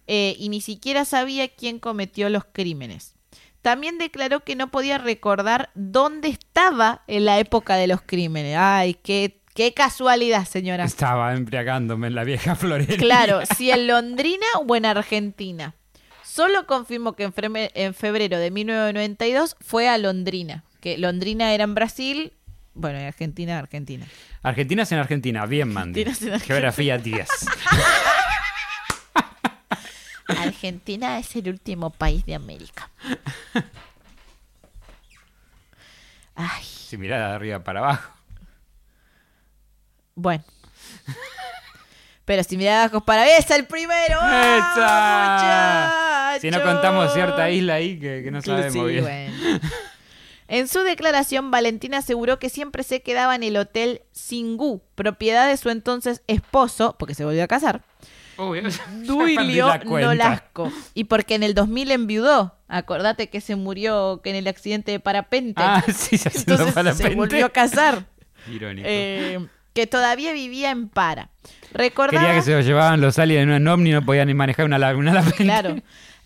[0.07, 3.15] eh, y ni siquiera sabía quién cometió los crímenes.
[3.61, 8.55] También declaró que no podía recordar dónde estaba en la época de los crímenes.
[8.57, 10.85] Ay, qué, qué casualidad, señora.
[10.85, 12.97] Estaba embriagándome en la vieja florería.
[12.97, 15.73] Claro, si en Londrina o en Argentina.
[16.23, 20.63] Solo confirmó que en febrero de 1992 fue a Londrina.
[20.87, 22.31] Que Londrina era en Brasil,
[22.73, 24.05] bueno, en Argentina, Argentina.
[24.41, 25.45] Argentina es en Argentina.
[25.45, 25.99] Bien, Mandy.
[25.99, 26.55] Argentina es en Argentina.
[26.55, 27.27] Geografía 10.
[30.27, 32.89] Argentina es el último país de América.
[36.35, 38.13] Ay, Si mirada de arriba para abajo.
[40.15, 40.45] bueno.
[42.23, 44.19] Pero si me abajo para ¡Es el primero!
[44.21, 46.41] ¡Ah, ¡Esa!
[46.41, 49.03] Si no contamos cierta isla ahí que, que no sabemos Sí, bien.
[49.03, 49.59] bueno.
[50.47, 55.57] En su declaración, Valentina aseguró que siempre se quedaba en el hotel Singú, propiedad de
[55.57, 57.81] su entonces esposo, porque se volvió a casar,
[58.37, 59.83] Uy, perdí Duilio la.
[59.83, 60.71] Nolasco.
[60.93, 62.55] Y porque en el 2000 enviudó.
[62.67, 65.61] Acordate que se murió que en el accidente de parapente.
[65.63, 68.05] Ah, sí, se entonces para se volvió a casar.
[68.51, 68.87] Irónico.
[68.89, 71.29] Eh, que todavía vivía en Para.
[71.71, 72.23] Recordaba...
[72.23, 74.65] Quería que se lo llevaban los aliens en un ovni y no podían ni manejar
[74.65, 75.43] una, una lapente.
[75.43, 75.75] Claro.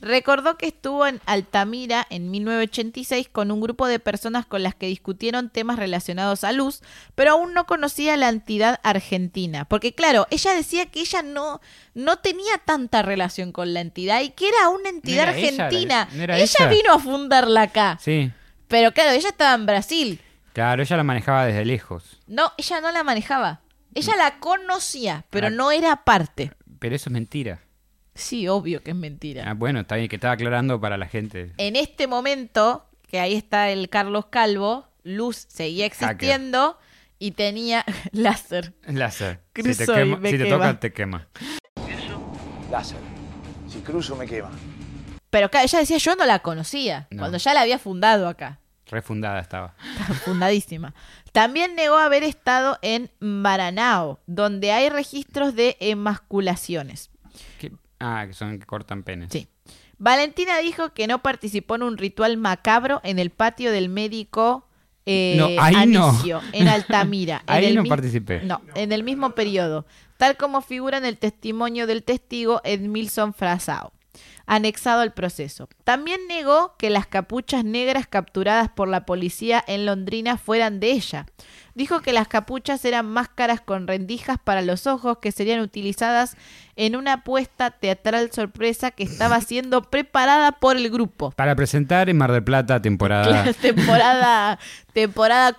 [0.01, 4.87] Recordó que estuvo en Altamira en 1986 con un grupo de personas con las que
[4.87, 6.81] discutieron temas relacionados a luz,
[7.15, 9.65] pero aún no conocía la entidad argentina.
[9.65, 11.61] Porque claro, ella decía que ella no,
[11.93, 16.07] no tenía tanta relación con la entidad y que era una entidad era ella, argentina.
[16.13, 16.67] no ella ella.
[16.67, 17.99] vino a fundarla acá.
[18.01, 18.31] Sí.
[18.67, 20.21] Pero claro, ella estaba en Brasil.
[20.53, 22.19] Claro, ella la manejaba desde lejos.
[22.27, 23.61] No, ella no la manejaba.
[23.93, 25.51] Ella la conocía, pero Ah.
[25.51, 26.51] no era parte.
[26.79, 27.59] Pero eso es mentira.
[28.13, 29.43] Sí, obvio que es mentira.
[29.49, 31.53] Ah, bueno, está bien que estaba aclarando para la gente.
[31.57, 36.77] En este momento, que ahí está el Carlos Calvo, Luz seguía existiendo
[37.19, 38.73] y tenía láser.
[38.85, 39.39] Láser.
[39.55, 40.57] Si te, Cruzo y quema- me si te quema.
[40.57, 41.27] toca, te quema.
[42.69, 42.97] Láser.
[43.67, 44.49] Si cruzo me quema.
[45.29, 47.19] Pero ella decía, yo no la conocía, No.
[47.19, 48.59] cuando ya la había fundado acá.
[48.87, 49.39] Refundada.
[49.39, 49.75] Estaba
[50.25, 50.93] fundadísima.
[51.31, 57.09] También negó haber estado en Maranao, donde hay registros de emasculaciones.
[58.01, 59.29] Ah, que son que cortan penes.
[59.31, 59.47] Sí.
[59.97, 64.67] Valentina dijo que no participó en un ritual macabro en el patio del médico
[65.05, 66.09] eh, No, ahí no.
[66.09, 67.43] Anicio, en Altamira.
[67.47, 68.41] en Ahí no participé.
[68.43, 69.85] No, en el mismo periodo,
[70.17, 73.93] tal como figura en el testimonio del testigo Edmilson Frasao,
[74.45, 75.69] anexado al proceso.
[75.83, 81.25] También negó que las capuchas negras capturadas por la policía en Londrina fueran de ella.
[81.73, 86.35] Dijo que las capuchas eran máscaras con rendijas para los ojos que serían utilizadas
[86.75, 91.31] en una apuesta teatral sorpresa que estaba siendo preparada por el grupo.
[91.31, 94.59] Para presentar en Mar del Plata temporada temporada
[94.93, 95.53] temporada.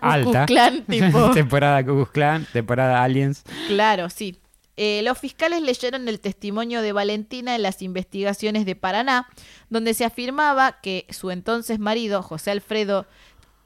[0.46, 1.30] Klan, tipo.
[1.30, 3.44] temporada Klan, temporada Aliens.
[3.68, 4.38] Claro, sí.
[4.78, 9.28] Eh, los fiscales leyeron el testimonio de Valentina en las investigaciones de Paraná,
[9.68, 13.06] donde se afirmaba que su entonces marido, José Alfredo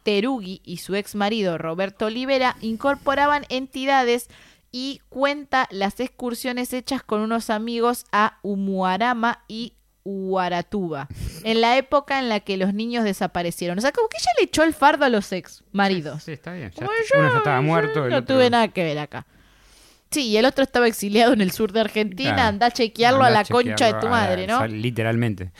[0.06, 4.28] Terugui, y su ex marido, Roberto Olivera, incorporaban entidades
[4.70, 9.72] y cuenta las excursiones hechas con unos amigos a Umuarama y
[10.04, 11.08] Huaratuba,
[11.42, 13.78] en la época en la que los niños desaparecieron.
[13.78, 16.22] O sea, como que ella le echó el fardo a los ex maridos.
[16.22, 16.70] Sí, está bien.
[16.70, 16.84] Ya-
[17.16, 18.04] uno ya estaba muerto.
[18.04, 19.26] el No otro- tuve nada que ver acá.
[20.12, 22.34] Sí, y el otro estaba exiliado en el sur de Argentina.
[22.34, 22.48] Claro.
[22.50, 24.64] Anda a chequearlo a la chequearlo concha de tu la- madre, ¿no?
[24.68, 25.50] Literalmente.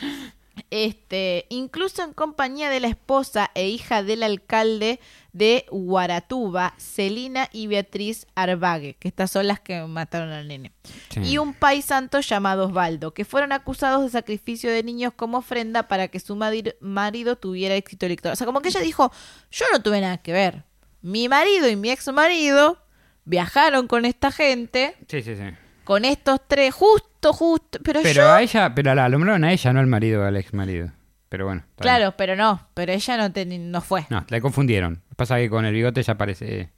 [0.70, 5.00] Este, incluso en compañía de la esposa e hija del alcalde
[5.32, 10.72] de Guaratuba, Celina y Beatriz Arbague, que estas son las que mataron al nene.
[11.10, 11.20] Sí.
[11.20, 15.88] Y un país santo llamado Osvaldo, que fueron acusados de sacrificio de niños como ofrenda
[15.88, 18.32] para que su marido tuviera éxito electoral.
[18.32, 19.12] O sea, como que ella dijo,
[19.50, 20.64] yo no tuve nada que ver.
[21.02, 22.78] Mi marido y mi ex marido
[23.26, 25.42] viajaron con esta gente, Sí, sí, sí.
[25.86, 28.32] Con estos tres, justo, justo, pero, Pero yo...
[28.32, 30.90] a ella, pero la nombraron a ella, no al marido, al ex marido.
[31.30, 31.62] pero bueno.
[31.62, 31.74] bien.
[31.78, 34.04] Claro, pero no, pero ella no, no fue.
[34.10, 35.02] No, la confundieron.
[35.16, 36.70] Pasa que con el bigote ya parece...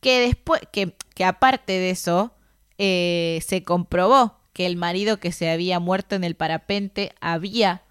[0.00, 2.32] Que después, que, que aparte de eso,
[2.78, 7.82] eh, se comprobó que el marido que se había muerto en el parapente había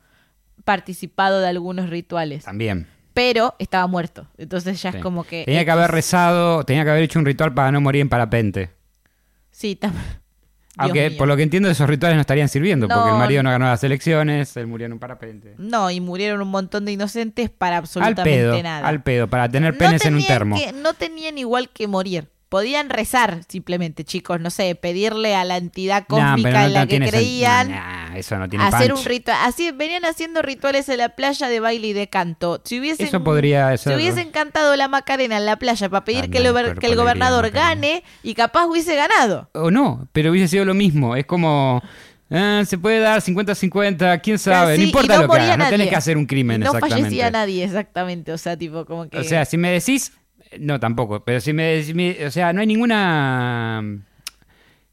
[0.66, 2.88] participado de algunos rituales, También.
[3.14, 4.28] pero estaba muerto.
[4.38, 4.98] Entonces ya Sí.
[4.98, 5.44] es como que...
[5.46, 8.72] Tenía que haber rezado, tenía que haber hecho un ritual para no morir en parapente.
[9.60, 9.92] Sí, tam-
[10.78, 12.96] Aunque por lo que entiendo esos rituales no estarían sirviendo, No.
[12.96, 15.56] porque el marido no ganó las elecciones, él murió en un parapente.
[15.58, 18.88] No, y murieron un montón de inocentes para Al absolutamente pedo, nada.
[18.88, 20.56] al pedo, para tener No penes en un termo.
[20.56, 22.30] que- no tenían igual que morir.
[22.50, 26.86] Podían rezar simplemente, chicos, no sé, pedirle a la entidad cósmica no- en la no
[26.88, 27.70] que tiene sen- creían.
[27.72, 29.00] nah, eso no tiene hacer punch.
[29.02, 29.38] un ritual.
[29.44, 32.60] Así venían haciendo rituales en la playa de baile y de canto.
[32.66, 36.28] Si hubiesen, Eso podría Si hubiesen cantado la Macarena en la playa para pedir Ah,
[36.28, 39.50] que, el, que gobernador gane y capaz hubiese ganado.
[39.54, 41.16] O no, pero hubiese sido lo mismo.
[41.16, 41.84] Es como.
[42.32, 44.76] ah, se puede dar 50-50, quién sabe.
[44.78, 47.04] No importa lo que hagas, no tenés que hacer un crimen Y no exactamente.
[47.04, 48.32] fallecía nadie, exactamente.
[48.34, 49.20] O sea, tipo, como que.
[49.20, 50.14] O sea, si me decís.
[50.60, 51.24] No, tampoco.
[51.24, 52.26] Pero si me decís.
[52.26, 53.84] O sea, no hay ninguna.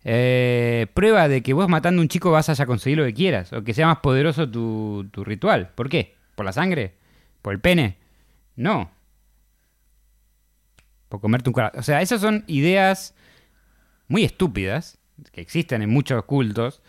[0.05, 3.53] eh, prueba de que vos matando a un chico vas a conseguir lo que quieras.
[3.53, 5.71] O que sea más poderoso tu, tu ritual.
[5.75, 6.17] ¿Por qué?
[6.35, 6.95] ¿Por la sangre?
[7.43, 7.99] ¿Por el pene?
[8.57, 8.91] No.
[11.09, 11.81] Por comerte un corazón.
[11.81, 13.15] O sea, esas son ideas
[14.09, 14.99] muy estúpidas
[15.33, 16.83] que existen en muchos cultos.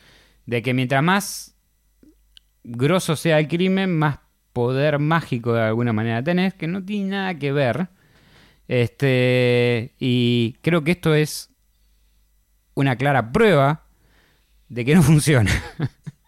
[0.45, 1.55] De que mientras más
[2.63, 4.19] grosso sea el crimen, más
[4.53, 7.89] poder mágico de alguna manera tenés, que no tiene nada que ver.
[8.67, 11.49] Este, y creo que esto es
[12.73, 13.83] una clara prueba
[14.69, 15.51] de que no funciona.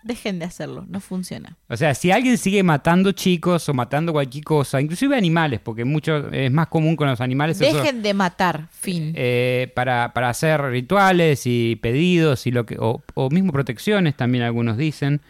[0.02, 1.58] Dejen de hacerlo, no funciona.
[1.68, 6.30] o sea, si alguien sigue matando chicos o matando cualquier cosa, inclusive animales, porque mucho
[6.32, 9.12] es más común con los animales eso, Dejen de matar, fin.
[9.16, 14.44] eh, para, para hacer rituales y pedidos y lo que o, o mismo protecciones también
[14.46, 15.22] algunos dicen.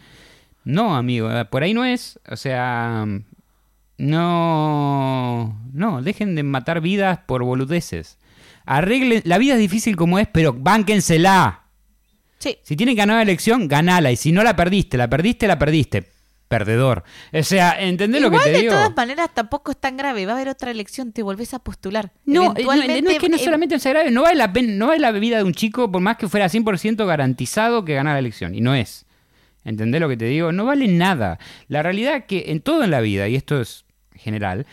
[0.62, 2.20] No, amigo, por ahí no es.
[2.28, 3.06] O sea,
[4.00, 8.18] no, no, dejen de matar vidas por boludeces.
[8.64, 11.64] Arreglen, la vida es difícil como es, pero bánquensela.
[12.38, 14.10] sí, Si tienen que ganar la elección, ganala.
[14.10, 16.08] Y si no la perdiste, la perdiste, la perdiste.
[16.48, 17.04] Perdedor.
[17.32, 18.72] O sea, ¿entendés lo que te de digo?
[18.72, 20.26] todas maneras tampoco es tan grave.
[20.26, 22.10] Va a haber otra elección, te volvés a postular.
[22.24, 24.88] No, no, no es que no eh, solamente sea grave, no vale, la pena, no
[24.88, 28.20] vale la vida de un chico por más que fuera 100% garantizado que ganara la
[28.20, 28.54] elección.
[28.54, 29.06] Y no es.
[29.62, 30.50] ¿Entendés lo que te digo?
[30.52, 31.38] No vale nada.
[31.68, 33.84] La realidad es que en todo en la vida, y esto es
[34.20, 34.66] general,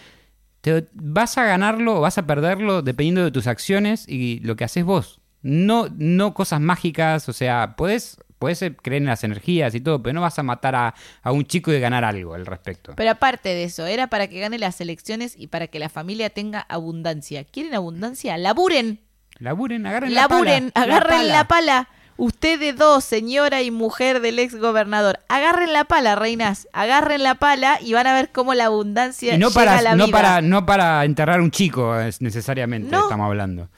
[0.62, 4.66] te vas a ganarlo o vas a perderlo dependiendo de tus acciones y lo que
[4.66, 5.20] haces vos.
[5.42, 10.14] No, no cosas mágicas, o sea, puedes, puedes creer en las energías y todo, pero
[10.14, 12.94] no vas a matar a, a un chico y ganar algo al respecto.
[12.96, 16.30] Pero aparte de eso, era para que gane las elecciones y para que la familia
[16.30, 17.44] tenga abundancia.
[17.46, 18.38] ¿Quieren abundancia?
[18.38, 19.00] ¡Laburen!
[19.40, 20.66] Laburen, agarren ¡Laburen!
[20.66, 20.96] la pala.
[20.96, 21.90] ¡Agarren la pala!
[22.18, 27.78] Ustedes dos, señora y mujer del ex gobernador, agarren la pala, reinas, agarren la pala
[27.80, 30.18] y van a ver cómo la abundancia Y no llega para, a la no, vida.
[30.18, 33.04] para, no para enterrar un chico es necesariamente, No.
[33.04, 33.70] estamos hablando.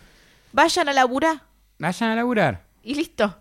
[0.54, 1.42] Vayan a laburar
[1.80, 2.64] Vayan a laburar.
[2.82, 3.36] y listo.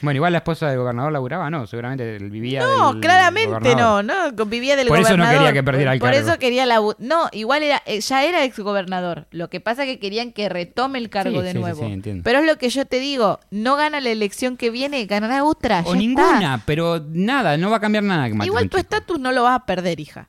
[0.00, 4.04] Bueno, igual la esposa del gobernador laburaba, no, seguramente vivía No, del claramente gobernador.
[4.04, 5.38] no, no, vivía del Por eso no gobernador.
[5.38, 6.28] quería que perdiera el Por cargo.
[6.28, 6.80] eso quería la...
[6.98, 9.26] No, igual era, eh, ya era exgobernador.
[9.30, 11.86] Lo que pasa es que querían que retome el cargo Sí, de sí, nuevo.
[11.86, 12.22] sí, entiendo.
[12.24, 15.82] Pero es lo que yo te digo, no gana la elección que viene, ganará otra.
[15.86, 16.62] O ya ninguna, está.
[16.66, 18.28] pero nada, no va a cambiar nada.
[18.44, 20.28] Igual tu estatus no lo vas a perder, hija.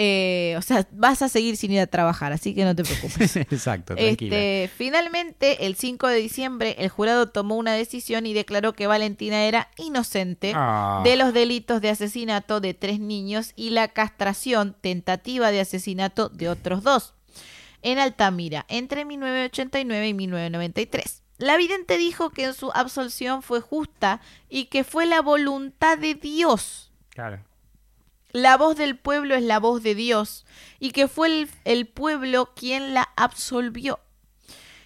[0.00, 3.34] Eh, o sea, vas a seguir sin ir a trabajar, así que no te preocupes.
[3.36, 4.36] Exacto, tranquila.
[4.36, 9.44] Este, finalmente, el 5 de diciembre, el jurado tomó una decisión y declaró que Valentina
[9.44, 11.00] era inocente Ah.
[11.02, 16.48] de los delitos de asesinato de tres niños y la castración tentativa de asesinato de
[16.48, 17.14] otros dos
[17.82, 21.22] en Altamira entre 1989 y 1993.
[21.38, 26.14] La vidente dijo que en su absolución fue justa y que fue la voluntad de
[26.14, 26.92] Dios.
[27.10, 27.40] Claro.
[28.32, 30.44] La voz del pueblo es la voz de Dios
[30.78, 34.00] y que fue el, el pueblo quien la absolvió.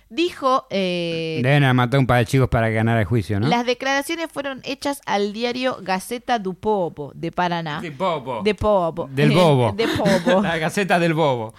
[0.08, 3.48] Dijo, eh, Deben haber matado un par de chicos para ganar el juicio, ¿no?
[3.48, 7.80] las declaraciones fueron hechas al diario Gaceta do Povo de Paraná.
[7.80, 8.42] De bobo.
[8.42, 9.08] De Povo.
[9.10, 9.72] Del bobo.
[9.72, 10.42] De Povo.
[10.42, 11.54] La gaceta del bobo.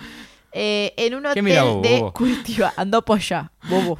[0.51, 2.13] Eh, en un ¿Qué hotel mira, bobo, de bobo?
[2.13, 2.73] Curitiba.
[2.77, 3.97] Andó por allá, bobo.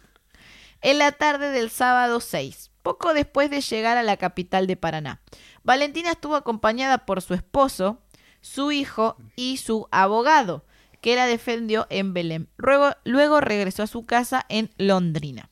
[0.80, 5.20] en la tarde del sábado 6, poco después de llegar a la capital de Paraná.
[5.64, 7.98] Valentina estuvo acompañada por su esposo,
[8.40, 10.64] su hijo y su abogado,
[11.00, 12.46] que la defendió en Belém.
[12.56, 15.50] Luego, luego regresó a su casa en Londrina.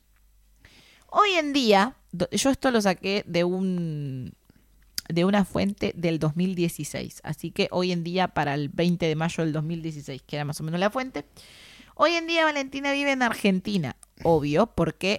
[1.07, 1.95] Hoy en día,
[2.31, 4.33] yo esto lo saqué de un
[5.09, 9.43] de una fuente del 2016, así que hoy en día para el 20 de mayo
[9.43, 11.25] del 2016, que era más o menos la fuente,
[11.95, 13.95] hoy en día Valentina vive en Argentina.
[14.23, 15.17] obvio, porque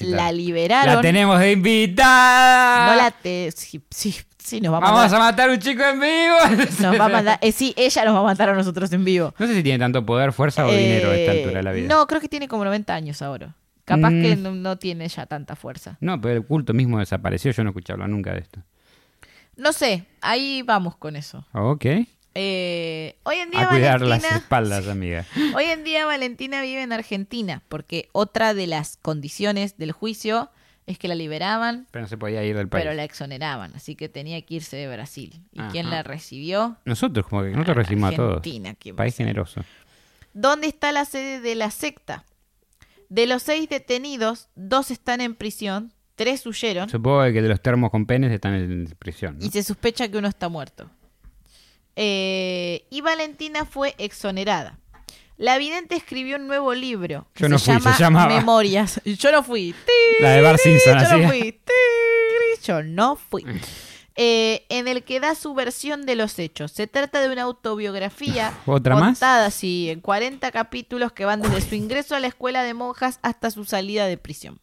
[0.00, 0.96] la liberaron.
[0.96, 2.90] La tenemos de invitada.
[2.90, 3.52] No la te...
[3.54, 4.14] Sí, sí,
[4.46, 5.20] sí, nos va a Vamos mandar.
[5.20, 6.66] a matar un chico en vivo.
[6.80, 7.38] Nos va a mandar.
[7.42, 9.34] eh, sí, ella nos va a matar a nosotros en vivo.
[9.38, 11.72] No sé si tiene tanto poder, fuerza o dinero a esta Eh, altura de la
[11.72, 11.88] vida.
[11.88, 13.54] No, creo que tiene como 90 años ahora.
[13.84, 14.22] Capaz Mm.
[14.22, 15.96] que no, no tiene ya tanta fuerza.
[16.00, 17.50] No, pero el culto mismo desapareció.
[17.52, 18.60] Yo no escuché hablar nunca de esto.
[19.56, 21.46] No sé, ahí vamos con eso.
[21.52, 21.86] Ok.
[22.38, 25.24] Eh, hoy en día A cuidar las Valentina, espaldas, amiga.
[25.54, 30.50] hoy en día Valentina vive en Argentina porque otra de las condiciones del juicio
[30.86, 32.84] es que la liberaban, Pero no se podía ir del país.
[32.84, 35.40] pero la exoneraban, así que tenía que irse de Brasil.
[35.52, 35.70] ¿Y Ajá.
[35.70, 36.76] quién la recibió?
[36.84, 38.36] Nosotros, como que nosotros recibimos a todos.
[38.36, 39.62] Argentina, ¿quién va a País generoso.
[40.32, 42.24] ¿Dónde está la sede de la secta?
[43.08, 47.90] De los seis detenidos, dos están en prisión, tres huyeron Supongo que de los termos
[47.90, 49.38] con penes están en prisión.
[49.38, 49.44] ¿no?
[49.44, 50.90] y se sospecha que uno está muerto.
[51.96, 54.78] Eh, y Valentina fue exonerada.
[55.38, 59.00] La vidente escribió un nuevo libro que Yo no se, fui, se llama llamaba- Memorias.
[59.04, 59.74] Yo no fui.
[60.20, 61.40] La de Bart Simpson, Yo no fui.
[61.52, 63.44] Tiri, Yo no fui.
[64.18, 66.72] Eh, en el que da su versión de los hechos.
[66.72, 69.18] Se trata de una autobiografía ¿Otra más?
[69.18, 73.18] contada así en 40 capítulos que van desde su ingreso a la escuela de monjas
[73.22, 74.58] hasta su salida de prisión.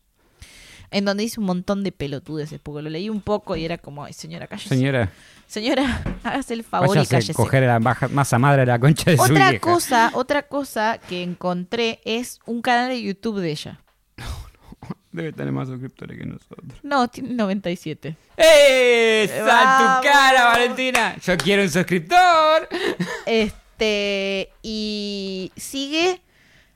[0.94, 4.04] En donde dice un montón de pelotudeces, porque lo leí un poco y era como,
[4.06, 4.70] ay señora, cállese.
[4.70, 5.12] Señora,
[5.48, 7.32] Señora, hágase el favor y váyase cállese.
[7.34, 9.60] a coger la baja- masa madre de la concha de su Otra vieja.
[9.60, 13.80] cosa, otra cosa que encontré es un canal de YouTube de ella.
[15.12, 16.64] Debe tener más suscriptores que nosotros.
[16.82, 18.16] No, tiene 97.
[18.36, 21.16] ¡Esa tu cara, Valentina!
[21.24, 22.68] Yo quiero un suscriptor.
[23.26, 26.20] Este, y sigue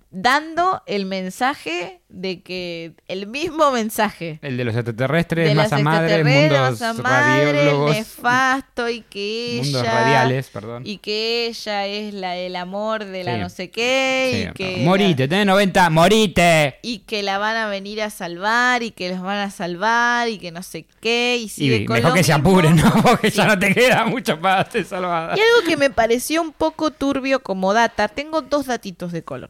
[0.10, 6.06] dando el mensaje de que el mismo mensaje El de los extraterrestres, de masa madre,
[6.22, 10.84] extraterrestres, mundos masa madre, nefasto y que mundos ella radiales, perdón.
[10.86, 13.40] y que ella es la el amor de la Sí.
[13.42, 16.80] no sé qué Sí, y que morite, tenés 90, morite.
[16.82, 20.38] y que la van a venir a salvar y que los van a salvar y
[20.38, 22.90] que no sé qué y Y sigue con mejor lo que se apuren, ¿no?
[23.04, 23.38] Porque Sí.
[23.38, 25.36] ya no te queda mucho para ser salvada.
[25.36, 29.50] Y algo que me pareció un poco turbio como data, tengo dos datitos de color.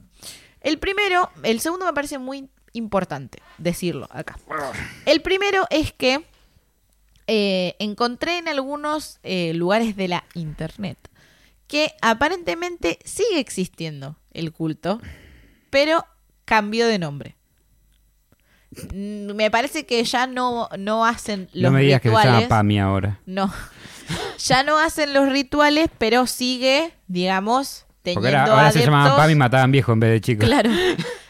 [0.61, 4.37] El primero, el segundo me parece muy importante decirlo acá.
[5.05, 6.23] El primero es que
[7.27, 10.97] eh, encontré en algunos eh, lugares de la internet
[11.67, 15.01] que aparentemente sigue existiendo el culto,
[15.69, 16.05] pero
[16.45, 17.35] cambió de nombre.
[18.93, 22.25] Mm, Me parece que ya no, no hacen los No me digas que se llama
[22.25, 22.47] rituales.
[22.49, 23.19] Pami ahora.
[23.25, 23.53] No.
[24.39, 29.35] Ya no hacen los rituales, pero sigue, digamos, Porque ahora, ahora se llamaban Pami y
[29.35, 30.45] mataban viejo en vez de chicos.
[30.45, 30.69] Claro.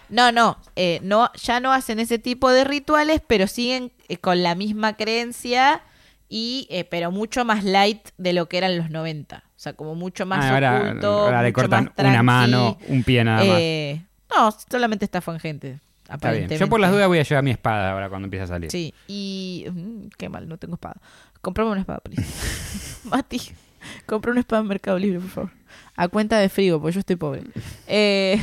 [0.10, 4.42] No, no, eh, no, ya no hacen ese tipo de rituales, pero siguen eh, con
[4.42, 5.82] la misma creencia
[6.30, 9.38] y, eh, pero mucho más light de lo que eran los 90.
[9.38, 13.04] O sea, como mucho más Ah, ahora, oculto, ahora le cortan más una mano, un
[13.04, 13.58] pie nada más.
[13.60, 14.02] Eh,
[14.34, 15.80] no, solamente estafan gente.
[16.04, 16.46] Está bien.
[16.46, 16.58] Aparentemente.
[16.60, 18.72] Yo por las dudas voy a llevar mi espada ahora cuando empiece a salir.
[18.72, 19.66] Sí, y.
[19.70, 20.98] mm, qué mal, no tengo espada.
[21.42, 22.24] Comprame una espada, please.
[23.10, 23.42] Mati,
[24.06, 25.52] compra una espada en Mercado Libre, por favor.
[25.98, 27.42] A cuenta de frigo, porque yo estoy pobre.
[27.88, 28.40] Eh,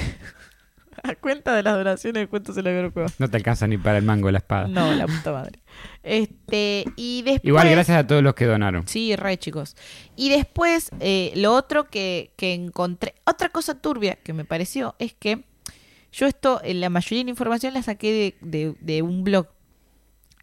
[1.03, 3.09] a cuenta de las donaciones de cuentos en la Guerra Cueva.
[3.19, 4.69] No te alcanza ni para el mango de la espada.
[4.69, 5.61] No, la puta madre.
[6.03, 7.45] Este, y después.
[7.45, 8.87] Igual gracias a todos los que donaron.
[8.89, 9.77] Sí, re chicos.
[10.17, 15.15] Y después, eh, lo otro que, que encontré, otra cosa turbia que me pareció es
[15.15, 15.45] que
[16.13, 19.47] yo esto, en la mayoría de la información la saqué de, de- de un blog.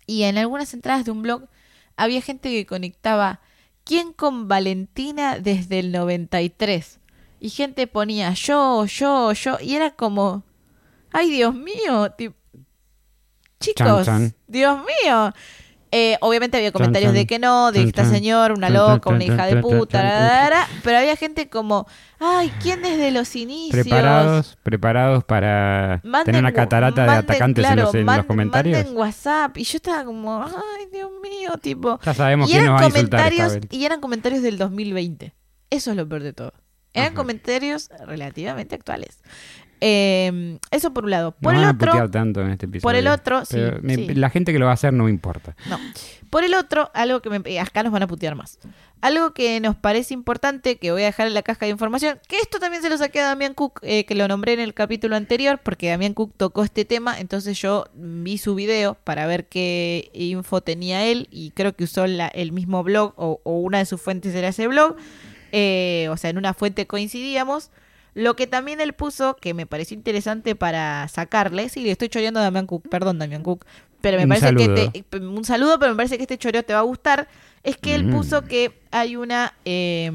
[0.07, 1.43] Y en algunas entradas de un blog
[1.95, 3.39] había gente que conectaba,
[3.83, 6.99] ¿quién con Valentina desde el 93?
[7.43, 9.57] Y gente ponía, yo, yo, yo.
[9.59, 10.43] Y era como,
[11.11, 12.35] ay Dios mío, tipo,
[13.59, 14.33] chicos, chan.
[14.47, 15.33] Dios mío.
[15.93, 17.15] Eh, obviamente había comentarios chan.
[17.15, 20.01] de que no, de esta señora, una loca, una hija de puta,
[20.49, 21.85] la, pero había gente como,
[22.19, 23.71] ay, ¿quién desde los inicios?
[23.83, 28.17] Preparados, preparados para Manden tener una catarata de manden, atacantes en, claro, los, en man-
[28.17, 28.77] los comentarios.
[28.77, 31.99] Manden WhatsApp y yo estaba como, ay, Dios mío, tipo.
[32.05, 35.33] Ya sabemos y quién eran nos va a insultar comentarios y eran comentarios del 2020.
[35.71, 36.53] Eso es lo peor de todo.
[36.93, 37.15] Eran Ajá.
[37.15, 39.19] comentarios relativamente actuales.
[39.83, 41.31] Eh, eso por un lado.
[41.31, 42.83] Por Nos el otro, tanto en este episodio.
[42.83, 44.13] por el otro, sí, Pero me- sí.
[44.13, 45.55] La gente que lo va a hacer no me importa.
[45.67, 45.79] No.
[46.29, 48.59] Por el otro, algo que me, acá nos van a putear más.
[49.01, 52.37] Algo que nos parece importante, que voy a dejar en la caja de información, que
[52.37, 55.15] esto también se lo saqué a Damián Cook, eh, que lo nombré en el capítulo
[55.15, 60.11] anterior, porque Damián Cook tocó este tema, entonces yo vi su video para ver qué
[60.13, 63.85] info tenía él, y creo que usó la- el mismo blog, o, o una de
[63.87, 64.95] sus fuentes era ese blog,
[65.51, 67.69] eh, o sea, en una fuente coincidíamos.
[68.13, 72.41] Lo que también él puso, que me pareció interesante para sacarle, sí, le estoy choreando
[72.41, 73.65] a Damián Cook, perdón Damián Cook,
[74.01, 74.75] pero me Un parece saludo.
[74.91, 77.29] que te, un saludo, pero me parece que este choreo te va a gustar,
[77.63, 78.11] es que él Mm.
[78.11, 80.11] puso que hay una eh,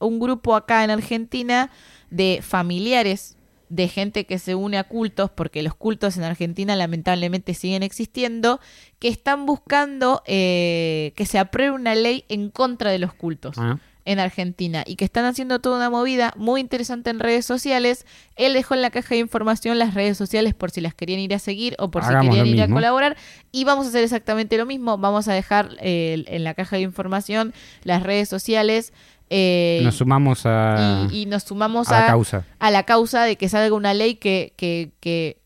[0.00, 1.70] un grupo acá en Argentina
[2.10, 3.36] de familiares
[3.68, 8.58] de gente que se une a cultos, porque los cultos en Argentina lamentablemente siguen existiendo,
[8.98, 13.56] que están buscando eh, que se apruebe una ley en contra de los cultos.
[13.58, 13.78] Ah.
[14.04, 18.06] En Argentina y que están haciendo toda una movida muy interesante en redes sociales.
[18.36, 21.34] Él dejó en la caja de información las redes sociales por si las querían ir
[21.34, 23.16] a seguir o por Hagamos si querían ir a colaborar.
[23.52, 24.96] Y vamos a hacer exactamente lo mismo.
[24.98, 27.52] Vamos a dejar eh, en la caja de información
[27.84, 28.92] las redes sociales.
[29.28, 32.44] eh, Nos sumamos a, y, y nos sumamos a a, la causa.
[32.58, 35.36] a la causa de que salga una ley que, que, que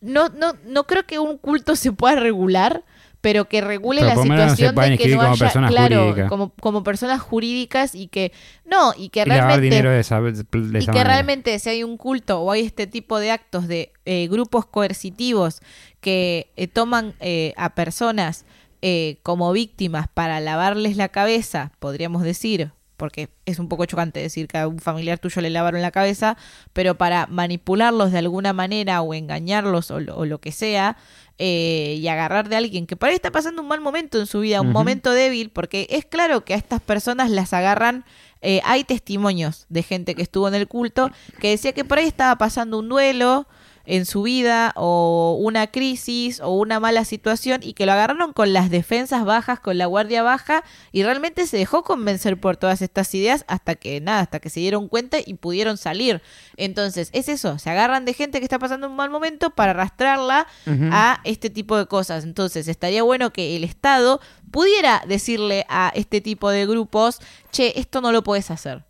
[0.00, 2.84] no, no, no creo que un culto se pueda regular,
[3.26, 5.98] pero que regule Pero la no situación pueden de que no como haya, personas claro,
[5.98, 6.28] jurídicas.
[6.28, 8.30] como, como personas jurídicas y que
[8.64, 10.30] no, y que Y realmente dinero de esa, de
[10.78, 13.90] esa y que realmente si hay un culto o hay este tipo de actos de
[14.04, 15.60] eh, grupos coercitivos
[16.00, 18.44] que eh, toman eh, a personas
[18.80, 24.48] eh, como víctimas para lavarles la cabeza, podríamos decir, porque es un poco chocante decir
[24.48, 26.36] que a un familiar tuyo le lavaron la cabeza,
[26.72, 30.96] pero para manipularlos de alguna manera o engañarlos o, lo- o lo que sea,
[31.38, 34.40] eh, y agarrar de alguien que por ahí está pasando un mal momento en su
[34.40, 38.04] vida, un momento débil, porque es claro que a estas personas las agarran.
[38.42, 42.06] eh, hay testimonios de gente que estuvo en el culto que decía que por ahí
[42.06, 43.46] estaba pasando un duelo
[43.86, 48.52] en su vida o una crisis o una mala situación y que lo agarraron con
[48.52, 53.14] las defensas bajas, con la guardia baja y realmente se dejó convencer por todas estas
[53.14, 56.20] ideas hasta que nada, hasta que se dieron cuenta y pudieron salir.
[56.56, 60.46] Entonces, es eso, se agarran de gente que está pasando un mal momento para arrastrarla
[60.90, 62.24] a este tipo de cosas.
[62.24, 64.20] Entonces, estaría bueno que el Estado
[64.50, 67.20] pudiera decirle a este tipo de grupos,
[67.50, 68.84] che, esto no lo puedes hacer.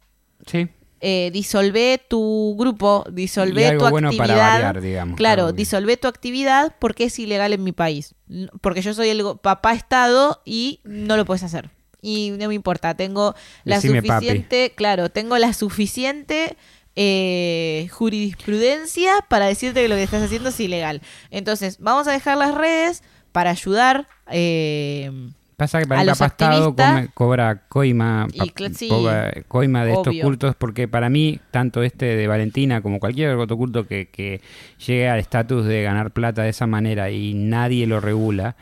[0.47, 0.69] Sí.
[1.01, 4.27] Eh, disolvé tu grupo, Y disolvé algo tu bueno actividad.
[4.35, 5.17] para variar, digamos.
[5.17, 8.15] Claro, disolvé tu actividad porque es ilegal en mi país.
[8.63, 11.71] Porque yo soy el papá Estado y no lo puedes hacer.
[12.01, 13.35] Y no me importa, tengo
[13.65, 14.27] la Decime, papi.
[14.27, 16.57] suficiente, claro, tengo la suficiente
[16.95, 21.03] eh, jurisprudencia para decirte que lo que estás haciendo es ilegal.
[21.31, 24.07] Entonces, vamos a dejar las redes para ayudar.
[24.31, 25.11] eh,
[25.57, 29.85] Pasa que para los Papa Estado come- cobra coima, Y pa- cl- sí, cobra coima
[29.87, 34.09] de estos cultos porque para mí, tanto este de Valentina como cualquier otro culto que,
[34.11, 34.43] que
[34.87, 38.57] llegue al estatus de ganar plata de esa manera y nadie lo regula,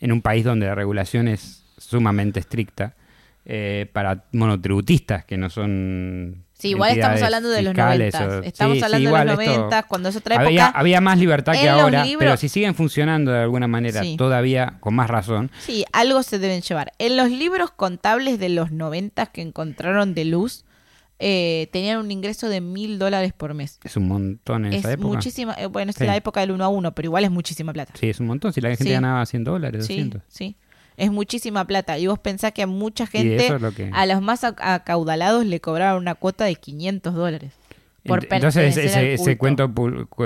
[0.00, 2.94] en un país donde la regulación es sumamente estricta,
[3.48, 6.44] eh, para monotributistas que no son...
[6.58, 8.38] Sí, igual estamos hablando de los fiscales 90.
[8.38, 10.46] o- Estamos Sí, hablando de los esto- 90, cuando es otra época.
[10.48, 14.16] había, había más libertad que ahora, libros- pero si siguen funcionando de alguna manera, Sí.
[14.16, 16.92] todavía con más razón, Sí, algo se deben llevar.
[16.98, 20.64] En los libros contables de los 90 que encontraron de luz,
[21.18, 23.78] eh, tenían un ingreso de mil dólares por mes.
[23.84, 25.08] es un montón en Es esa época.
[25.08, 26.04] muchísima, eh, bueno, es Sí.
[26.04, 27.92] la época del uno a uno, pero igual es muchísima plata.
[27.98, 28.52] Sí, es un montón.
[28.52, 28.90] Si la gente Sí.
[28.92, 30.22] ganaba 100 dólares, Sí, 200.
[30.28, 30.56] sí.
[30.96, 31.98] Es muchísima plata.
[31.98, 33.90] Y vos pensás que a mucha gente, es lo que...
[33.92, 37.52] a los más ac- acaudalados, le cobraron una cuota de 500 dólares.
[38.04, 39.68] Por Ent- Entonces ese, ese, cuento,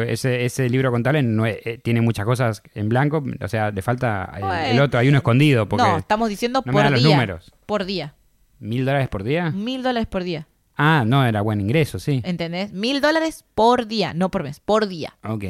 [0.06, 4.30] ese, ese libro contable no eh, tiene muchas cosas en blanco, o sea, le falta
[4.66, 7.10] eh, el otro, hay uno escondido, porque No, estamos diciendo no por los día.
[7.16, 7.52] números.
[7.64, 8.14] Por día.
[8.58, 9.50] mil dólares por día.
[9.50, 10.46] Mil dólares por día.
[10.76, 12.20] Ah, no, era buen ingreso, sí.
[12.24, 12.72] ¿Entendés?
[12.72, 15.16] Mil dólares por día, no por mes, por día.
[15.24, 15.44] Ok,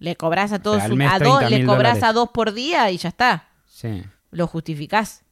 [0.00, 2.02] Le cobras a todos a dos, le 30.000 cobras dólares.
[2.02, 3.48] a dos por día y ya está.
[3.64, 4.02] sí.
[4.36, 5.22] Lo justificás.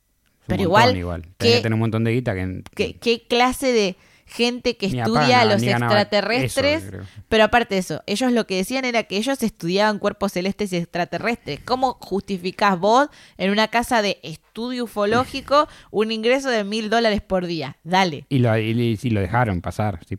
[0.46, 2.62] Pero igual, Tenés ¿qué- que tener un montón de guita que...
[2.74, 3.96] ¿Qué, qué clase de
[4.26, 6.84] gente que estudia a los extraterrestres?
[6.84, 6.96] eso,
[7.28, 10.76] pero aparte de eso, ellos lo que decían era que ellos estudiaban cuerpos celestes y
[10.76, 11.60] extraterrestres.
[11.64, 17.46] ¿Cómo justificás vos en una casa de estudio ufológico un ingreso de mil dólares por
[17.46, 17.76] día?
[17.84, 18.24] Dale.
[18.28, 20.00] Y lo, y, y lo dejaron pasar.
[20.08, 20.16] sí.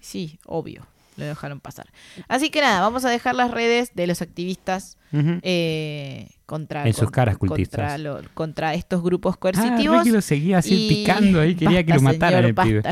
[0.00, 0.86] Sí, obvio.
[1.16, 1.86] Lo dejaron pasar.
[2.28, 4.98] Así que nada, vamos a dejar las redes de los activistas
[5.42, 8.00] eh, contra, En sus con- caras contra, cultistas.
[8.00, 9.98] lo- contra estos grupos Ah, coercitivos.
[9.98, 12.82] re que lo seguía así y- picando ahí, quería que lo mataran el pibe.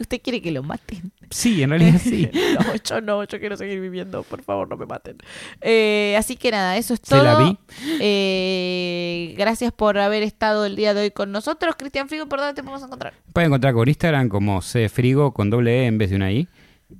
[0.00, 1.10] ¿Usted quiere, que lo maten?
[1.30, 2.30] Sí, en realidad sí.
[2.32, 5.16] no, yo no, yo quiero seguir viviendo, por favor, no me maten.
[5.60, 7.24] Eh, así que nada, eso es Se todo.
[7.24, 7.58] la vi.
[8.00, 11.74] Eh, gracias por haber estado el día de hoy con nosotros.
[11.76, 13.14] Cristian Frigo, ¿por dónde te podemos encontrar?
[13.32, 16.46] Pueden encontrar por Instagram como Cfrigo con doble E en vez de una I.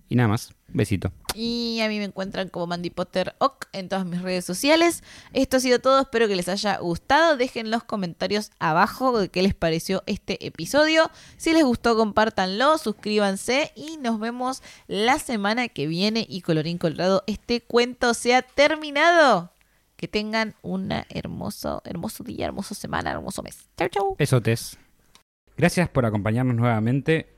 [0.08, 0.54] Y nada más.
[0.68, 1.12] Besito.
[1.34, 5.02] Y a mí me encuentran como Mandy Potter Oc en todas mis redes sociales.
[5.32, 7.36] Esto ha sido todo, espero que les haya gustado.
[7.36, 11.10] Dejen los comentarios abajo de qué les pareció este episodio.
[11.38, 16.26] Si les gustó, compártanlo, suscríbanse y nos vemos la semana que viene.
[16.28, 19.52] Y colorín colorado, este cuento se ha terminado.
[19.96, 23.68] Que tengan un hermoso, hermoso día, hermosa semana, hermoso mes.
[23.76, 24.16] Chau, chau.
[24.16, 24.78] Besotes.
[25.56, 27.37] Gracias por acompañarnos nuevamente